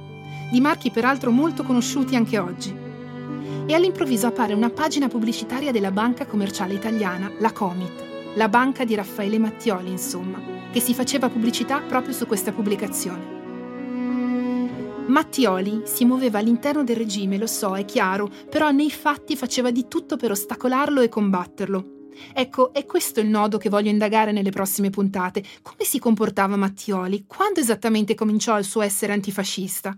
di 0.53 0.61
marchi 0.61 0.91
peraltro 0.91 1.31
molto 1.31 1.63
conosciuti 1.63 2.15
anche 2.15 2.39
oggi. 2.39 2.88
E 3.71 3.75
all'improvviso 3.75 4.27
appare 4.27 4.55
una 4.55 4.71
pagina 4.71 5.09
pubblicitaria 5.09 5.73
della 5.73 5.91
banca 5.91 6.25
commerciale 6.25 6.73
italiana, 6.73 7.31
la 7.39 7.53
Comit, 7.53 8.33
la 8.35 8.49
banca 8.49 8.87
di 8.87 8.95
Raffaele 8.95 9.39
Mattioli, 9.39 9.91
insomma, 9.91 10.41
che 10.73 10.81
si 10.81 10.95
faceva 10.95 11.29
pubblicità 11.29 11.79
proprio 11.81 12.15
su 12.15 12.27
questa 12.27 12.51
pubblicazione. 12.51 13.37
Mattioli 15.07 15.83
si 15.85 16.07
muoveva 16.07 16.39
all'interno 16.39 16.83
del 16.83 16.97
regime, 16.97 17.37
lo 17.37 17.47
so, 17.47 17.77
è 17.77 17.85
chiaro, 17.85 18.31
però 18.49 18.71
nei 18.71 18.91
fatti 18.91 19.37
faceva 19.37 19.71
di 19.71 19.87
tutto 19.87 20.17
per 20.17 20.31
ostacolarlo 20.31 21.03
e 21.03 21.11
combatterlo. 21.11 22.09
Ecco, 22.33 22.73
è 22.73 22.87
questo 22.87 23.21
il 23.21 23.29
nodo 23.29 23.59
che 23.59 23.69
voglio 23.69 23.91
indagare 23.91 24.33
nelle 24.33 24.51
prossime 24.51 24.89
puntate. 24.89 25.45
Come 25.61 25.85
si 25.85 25.99
comportava 25.99 26.57
Mattioli? 26.57 27.27
Quando 27.27 27.61
esattamente 27.61 28.15
cominciò 28.15 28.59
il 28.59 28.65
suo 28.65 28.81
essere 28.81 29.13
antifascista? 29.13 29.95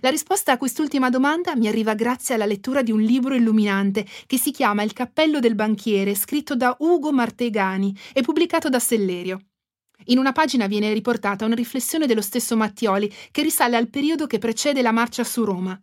La 0.00 0.10
risposta 0.10 0.52
a 0.52 0.56
quest'ultima 0.56 1.10
domanda 1.10 1.56
mi 1.56 1.68
arriva 1.68 1.94
grazie 1.94 2.34
alla 2.34 2.46
lettura 2.46 2.82
di 2.82 2.92
un 2.92 3.00
libro 3.00 3.34
illuminante 3.34 4.06
che 4.26 4.38
si 4.38 4.50
chiama 4.50 4.82
Il 4.82 4.92
cappello 4.92 5.40
del 5.40 5.54
banchiere, 5.54 6.14
scritto 6.14 6.54
da 6.56 6.76
Ugo 6.80 7.12
Martegani 7.12 7.96
e 8.12 8.22
pubblicato 8.22 8.68
da 8.68 8.78
Sellerio. 8.78 9.40
In 10.06 10.18
una 10.18 10.32
pagina 10.32 10.66
viene 10.66 10.92
riportata 10.92 11.44
una 11.44 11.54
riflessione 11.54 12.06
dello 12.06 12.22
stesso 12.22 12.56
Mattioli 12.56 13.12
che 13.30 13.42
risale 13.42 13.76
al 13.76 13.88
periodo 13.88 14.26
che 14.26 14.38
precede 14.38 14.82
la 14.82 14.92
marcia 14.92 15.24
su 15.24 15.44
Roma. 15.44 15.80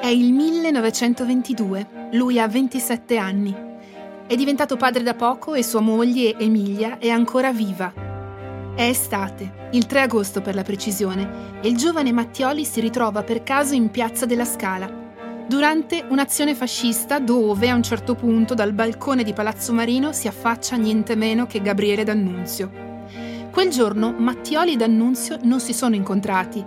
È 0.00 0.08
il 0.08 0.32
1922, 0.32 2.10
lui 2.12 2.38
ha 2.38 2.46
27 2.46 3.16
anni. 3.16 3.54
È 4.26 4.36
diventato 4.36 4.76
padre 4.76 5.02
da 5.02 5.14
poco 5.14 5.54
e 5.54 5.64
sua 5.64 5.80
moglie, 5.80 6.38
Emilia, 6.38 6.98
è 6.98 7.08
ancora 7.08 7.52
viva. 7.52 8.05
È 8.76 8.82
estate, 8.82 9.68
il 9.72 9.86
3 9.86 10.02
agosto 10.02 10.42
per 10.42 10.54
la 10.54 10.62
precisione, 10.62 11.58
e 11.62 11.68
il 11.68 11.76
giovane 11.76 12.12
Mattioli 12.12 12.66
si 12.66 12.80
ritrova 12.80 13.22
per 13.22 13.42
caso 13.42 13.74
in 13.74 13.90
piazza 13.90 14.26
della 14.26 14.44
Scala 14.44 15.04
durante 15.48 16.04
un'azione 16.08 16.54
fascista 16.54 17.20
dove 17.20 17.70
a 17.70 17.74
un 17.74 17.82
certo 17.82 18.14
punto 18.14 18.54
dal 18.54 18.72
balcone 18.72 19.22
di 19.22 19.32
Palazzo 19.32 19.72
Marino 19.72 20.12
si 20.12 20.26
affaccia 20.26 20.76
niente 20.76 21.14
meno 21.14 21.46
che 21.46 21.62
Gabriele 21.62 22.04
D'Annunzio. 22.04 22.70
Quel 23.50 23.70
giorno 23.70 24.12
Mattioli 24.12 24.72
e 24.72 24.76
D'Annunzio 24.76 25.38
non 25.42 25.60
si 25.60 25.72
sono 25.72 25.94
incontrati. 25.94 26.64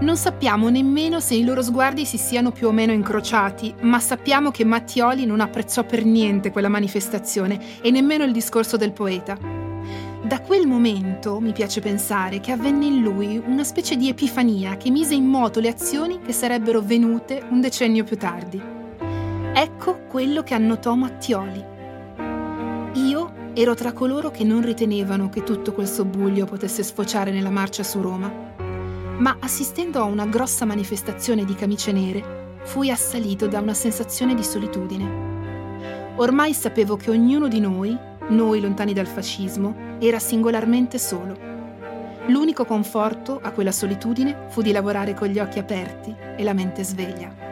Non 0.00 0.16
sappiamo 0.16 0.68
nemmeno 0.68 1.20
se 1.20 1.34
i 1.34 1.44
loro 1.44 1.62
sguardi 1.62 2.04
si 2.04 2.18
siano 2.18 2.50
più 2.50 2.68
o 2.68 2.72
meno 2.72 2.92
incrociati, 2.92 3.74
ma 3.80 3.98
sappiamo 3.98 4.50
che 4.50 4.64
Mattioli 4.64 5.24
non 5.24 5.40
apprezzò 5.40 5.84
per 5.84 6.04
niente 6.04 6.50
quella 6.50 6.68
manifestazione 6.68 7.80
e 7.80 7.90
nemmeno 7.90 8.24
il 8.24 8.32
discorso 8.32 8.76
del 8.76 8.92
poeta. 8.92 9.61
Da 10.24 10.40
quel 10.40 10.68
momento 10.68 11.40
mi 11.40 11.50
piace 11.50 11.80
pensare 11.80 12.38
che 12.38 12.52
avvenne 12.52 12.86
in 12.86 13.02
lui 13.02 13.42
una 13.44 13.64
specie 13.64 13.96
di 13.96 14.08
epifania 14.08 14.76
che 14.76 14.88
mise 14.88 15.14
in 15.14 15.24
moto 15.24 15.58
le 15.58 15.68
azioni 15.68 16.20
che 16.20 16.32
sarebbero 16.32 16.80
venute 16.80 17.44
un 17.50 17.60
decennio 17.60 18.04
più 18.04 18.16
tardi. 18.16 18.62
Ecco 19.52 20.02
quello 20.08 20.44
che 20.44 20.54
annotò 20.54 20.94
Mattioli. 20.94 21.64
Io 22.94 23.32
ero 23.52 23.74
tra 23.74 23.92
coloro 23.92 24.30
che 24.30 24.44
non 24.44 24.64
ritenevano 24.64 25.28
che 25.28 25.42
tutto 25.42 25.72
quel 25.72 25.88
sobbuglio 25.88 26.46
potesse 26.46 26.84
sfociare 26.84 27.32
nella 27.32 27.50
marcia 27.50 27.82
su 27.82 28.00
Roma, 28.00 28.32
ma 29.18 29.36
assistendo 29.40 29.98
a 29.98 30.04
una 30.04 30.26
grossa 30.26 30.64
manifestazione 30.64 31.44
di 31.44 31.56
camicie 31.56 31.90
nere, 31.90 32.58
fui 32.62 32.90
assalito 32.90 33.48
da 33.48 33.58
una 33.58 33.74
sensazione 33.74 34.36
di 34.36 34.44
solitudine. 34.44 36.14
Ormai 36.14 36.54
sapevo 36.54 36.94
che 36.96 37.10
ognuno 37.10 37.48
di 37.48 37.58
noi 37.58 38.10
noi 38.28 38.60
lontani 38.60 38.92
dal 38.92 39.06
fascismo, 39.06 39.81
era 40.06 40.18
singolarmente 40.18 40.98
solo. 40.98 41.36
L'unico 42.26 42.64
conforto 42.64 43.40
a 43.42 43.50
quella 43.50 43.72
solitudine 43.72 44.46
fu 44.48 44.62
di 44.62 44.72
lavorare 44.72 45.14
con 45.14 45.28
gli 45.28 45.38
occhi 45.38 45.58
aperti 45.58 46.14
e 46.36 46.42
la 46.42 46.52
mente 46.52 46.84
sveglia. 46.84 47.50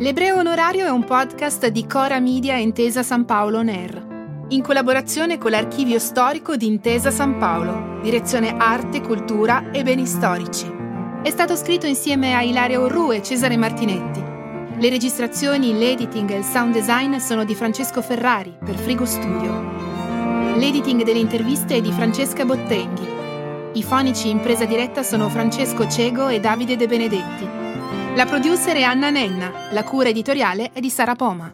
L'Ebreo 0.00 0.38
Onorario 0.38 0.86
è 0.86 0.90
un 0.90 1.04
podcast 1.04 1.66
di 1.66 1.86
Cora 1.86 2.20
Media 2.20 2.56
Intesa 2.56 3.02
San 3.02 3.24
Paolo 3.24 3.58
Air, 3.58 4.46
in 4.50 4.62
collaborazione 4.62 5.38
con 5.38 5.50
l'Archivio 5.50 5.98
Storico 5.98 6.56
di 6.56 6.66
Intesa 6.66 7.10
San 7.10 7.36
Paolo, 7.36 8.00
Direzione 8.00 8.54
Arte, 8.56 9.00
Cultura 9.02 9.70
e 9.72 9.82
Beni 9.82 10.06
Storici. 10.06 10.72
È 11.22 11.30
stato 11.30 11.56
scritto 11.56 11.86
insieme 11.86 12.34
a 12.34 12.42
Ilaria 12.42 12.80
Orru 12.80 13.12
e 13.12 13.22
Cesare 13.22 13.56
Martinetti. 13.56 14.27
Le 14.80 14.90
registrazioni, 14.90 15.76
l'editing 15.76 16.30
e 16.30 16.36
il 16.36 16.44
sound 16.44 16.72
design 16.72 17.16
sono 17.16 17.44
di 17.44 17.56
Francesco 17.56 18.00
Ferrari 18.00 18.56
per 18.64 18.76
Frigo 18.76 19.04
Studio. 19.04 20.54
L'editing 20.54 21.02
delle 21.02 21.18
interviste 21.18 21.74
è 21.74 21.80
di 21.80 21.90
Francesca 21.90 22.44
Bottenghi. 22.44 23.08
I 23.72 23.82
fonici 23.82 24.28
in 24.28 24.38
presa 24.38 24.66
diretta 24.66 25.02
sono 25.02 25.28
Francesco 25.28 25.88
Cego 25.88 26.28
e 26.28 26.38
Davide 26.38 26.76
De 26.76 26.86
Benedetti. 26.86 27.44
La 28.14 28.24
producer 28.24 28.76
è 28.76 28.82
Anna 28.82 29.10
Nenna, 29.10 29.50
la 29.72 29.82
cura 29.82 30.10
editoriale 30.10 30.70
è 30.72 30.78
di 30.78 30.90
Sara 30.90 31.16
Poma. 31.16 31.52